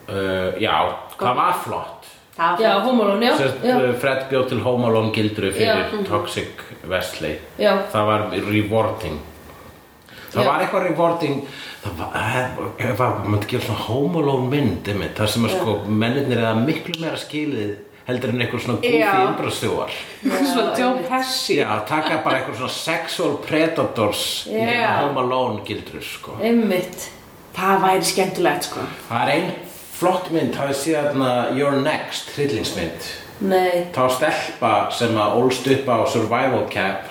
[0.07, 0.77] uh, já,
[1.19, 2.02] það var flott.
[2.38, 6.03] Já, homolón, já, já, uh, Fred bjóð til Home Alone gildru fyrir Já.
[6.07, 7.38] Toxic Wesley.
[7.59, 9.19] já, það var rewarding.
[10.34, 10.47] Það Já.
[10.49, 11.43] var eitthvað rewarding.
[11.84, 15.55] Það var, eh, ef að maður gera svona home alone mynd einmitt, það sem að
[15.59, 17.75] sko mennirnir eða miklu meira skilið
[18.07, 19.11] heldur en eitthvað svona goofy Já.
[19.27, 19.91] umbrastjóar
[20.23, 21.57] Svo Joe Pesci.
[21.59, 26.39] Já, taka bara eitthvað svona sexual predators alone gildur sko.
[26.41, 27.11] Einmitt.
[27.53, 28.79] Það væri skemmtilegt sko.
[29.09, 29.51] Það er ein
[30.03, 31.25] flott mynd, það er síðan
[31.57, 33.09] Your Next, hryllingsmynd
[33.43, 37.09] Nei, þá stelpa sem að ólst upp á survival camp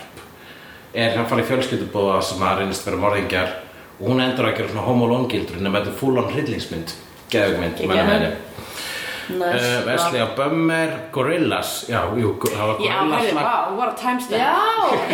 [0.93, 3.53] er hann farið fjölskyldubóða sem að reynist vera morðingjar
[3.99, 6.95] og hún endur að gera svona home alone gildur nema þetta er full on hryllingsmynd
[7.33, 8.07] geðugmynd gerði.
[8.13, 8.33] henni.
[9.33, 9.63] Nice.
[9.65, 13.45] uh, Wesley á Bummer, Gorillaz Já, jú, það var Já, herri, lag.
[13.47, 14.53] wow, what a time stamp Já,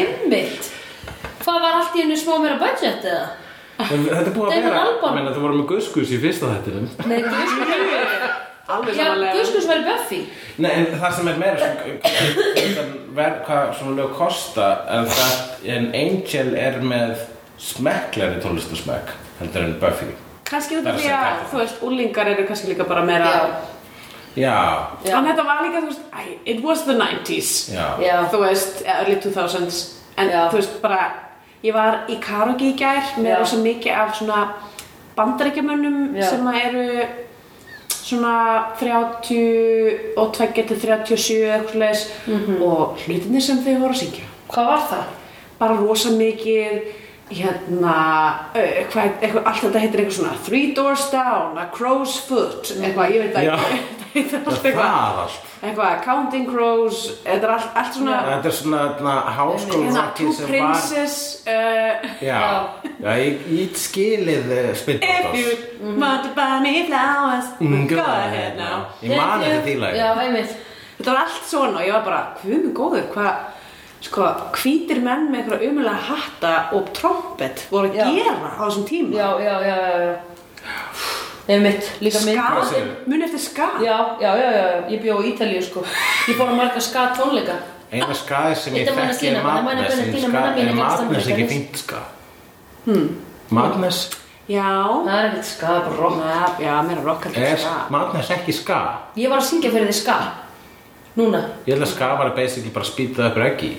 [0.00, 0.72] einmitt
[1.44, 3.28] Hvað var allt í hennu smá meira budget eða?
[3.78, 4.82] Þetta er búið að vera.
[4.90, 9.32] Ég meina, þú voru með Guskus í fyrsta þettinum Nei, Guskus Alveg Já, samanlega.
[9.38, 10.18] Guskus væri Buffy.
[10.60, 12.82] Nei, en það sem er meira svona,
[13.16, 17.22] ver, hvað svona lög kosta en það en Angel er með
[17.64, 20.10] smekklegri tónlistasmekk heldur en Buffy.
[20.48, 23.40] Er af því að þú veist, úlingar eru kannski líka bara meira Já,
[24.38, 24.56] Já,
[25.04, 25.14] Já.
[25.18, 26.04] En þetta var líka, þú veist,
[26.44, 29.80] it was the 90s já, já, Þú veist, early 2000s
[30.18, 30.44] En Já.
[30.52, 31.27] þú veist, bara
[31.62, 34.42] Ég var í karaoke í gær með rosa mikið af svona
[35.16, 36.84] bandarækjumönnum sem eru
[37.90, 38.34] svona
[38.80, 42.62] 30 og 2 til 37 eða eitthvað leis Mhm.
[42.62, 44.24] og hlutinni sem þau voru að syngja.
[44.48, 45.04] Hvað var það?
[45.58, 46.82] bara rosa mikið
[47.28, 47.94] hérna,
[48.54, 53.26] hvað, eitthvað, allt þetta heitir eitthvað svona Three Doors Down, A Crow's Foot eitthvað, ég
[53.26, 53.54] veit Já.
[53.58, 53.78] ekki.
[54.18, 55.18] Þetta heitir allt það eitthvað.
[55.22, 55.48] allt.
[55.58, 60.46] Eitthvað, Counting Crows þetta er allt, allt svona Þetta er svona hérna, háskólarakið Two sem
[60.46, 61.16] var Princes
[61.50, 62.38] uh, Já,
[63.02, 67.52] já, ég, ég skilið uh, If Spitballs you want to buy me flowers
[67.90, 68.88] go ahead now.
[69.02, 70.56] Ég man þetta því lagi Já, einmitt.
[70.98, 73.46] Þetta var allt svona og ég var bara, hvað er góður hvað,
[74.00, 74.26] sko,
[74.58, 78.04] hvítir menn með eitthvað umulega hatta og trompet voru að Já.
[78.14, 79.16] gera á þessum tíma.
[79.16, 80.16] Já, já, já, já, já.
[81.48, 82.36] Einmitt, líka mynd.
[82.38, 82.94] Hvað Ska, segirðu?
[83.08, 85.80] muni eftir ska Já, já, já, já, ég bjó í Ítalíu sko.
[86.28, 87.56] Ég fór að marga ska tónleika.
[87.88, 89.92] Eina skaði sem ég sína, er Madness.
[89.96, 91.46] en Er Madness ekki ekki?
[91.48, 92.02] fínt ska?
[92.84, 93.06] Hmm.
[93.48, 94.10] Madness?
[94.48, 94.64] Já,
[95.04, 96.20] Það er ekkert ska, bara rock.
[96.20, 98.78] Já, já meira rock heldur en Er ska Madness ekki ska?
[99.16, 100.18] Ég var að syngja fyrir þið ska
[101.16, 101.40] Núna.
[101.66, 103.72] Ég held að ska var basically bara spýtað upp reggi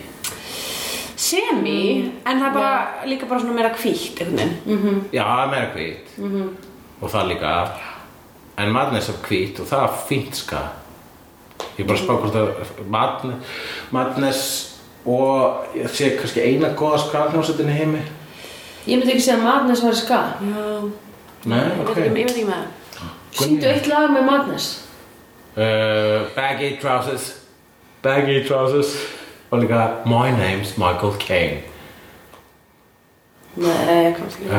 [1.29, 1.79] Semi,
[2.25, 5.01] en það er bara líka bara svona meira hvítt einhvern veginn.
[5.13, 6.15] Já, meira hvít
[7.01, 7.51] Og það líka.
[8.59, 10.63] En Madness er hvít og það er fínt ska
[11.79, 12.87] Ég bara spá hvort að
[13.93, 14.41] Madness
[15.07, 18.01] og ég sé kannski eina góða ska hljómsveitin í heimi.
[18.87, 20.65] Ég myndi ekki segja að Madness var ska Já,
[21.47, 21.97] Nei, ég veit ok.
[22.03, 23.13] ég veit ekki með það.
[23.39, 24.67] Syngdu eitt lag með Madness.
[25.55, 27.29] Uh, Baggy trousers.
[28.03, 28.91] Baggy trousers
[29.51, 31.61] Og líka My name's Michael Caine.
[33.55, 34.51] Nei, Kannski uh,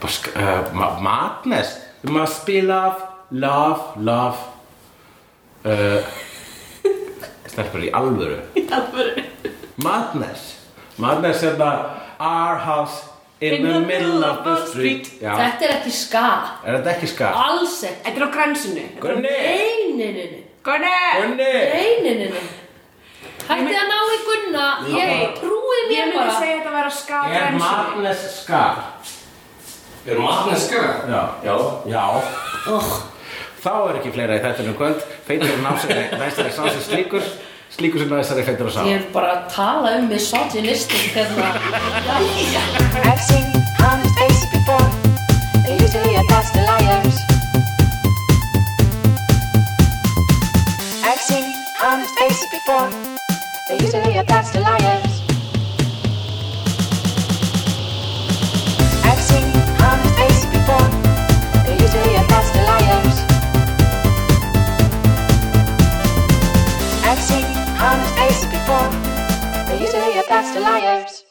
[0.00, 1.78] bara sk- uh, ma Madness.
[2.04, 3.00] It must be love,
[3.30, 4.36] love, love.
[5.64, 6.04] Uh,
[7.48, 8.36] Stelpur í alvöru.
[8.60, 9.24] Í alvöru.
[9.82, 10.52] Madness.
[10.98, 11.86] Madness er það
[12.18, 13.08] Our house
[13.40, 15.10] in, the, middle of the street.
[15.22, 16.24] Já, Þetta er ekki ska.
[16.66, 17.36] Er þetta ekki skap?
[17.48, 18.00] Alls ekki.
[18.04, 19.34] Þetta er á grænsinu Gunni!
[19.98, 20.14] Nei
[20.66, 20.94] Gunni!
[21.22, 22.46] Gunni Nei, nei, nei, nei
[23.48, 24.66] Hætti að ná í Gunna.
[24.92, 26.38] Ég trúið Ég mér myndi bara.
[26.38, 28.76] segja þetta að vera ska á Er grænsinu Madness skap?
[30.08, 30.82] Er Madness ska?
[31.12, 31.56] Já, já,
[31.94, 32.04] já.
[32.68, 32.90] Oh,
[33.58, 35.00] Þá er ekki fleira í þettunum kvöld.
[35.26, 37.24] Feitur og násari næstari sási slíkur.
[37.74, 41.48] Slíkur sem næstari feitur og sá Ég er bara að tala um misogynistic hérna.
[43.08, 43.48] I've seen
[43.80, 44.88] honest faces before.
[45.64, 47.18] They're usually a pass to liars.
[51.04, 51.46] I've seen
[51.82, 52.88] honest faces before.
[53.68, 53.76] They're
[54.62, 55.20] liars.
[59.04, 59.44] I've seen
[59.84, 60.88] honest face before.
[61.66, 61.76] They're
[62.64, 63.16] liars.
[67.04, 67.44] I've seen
[67.78, 68.88] honest face before.
[69.66, 71.27] They're liars.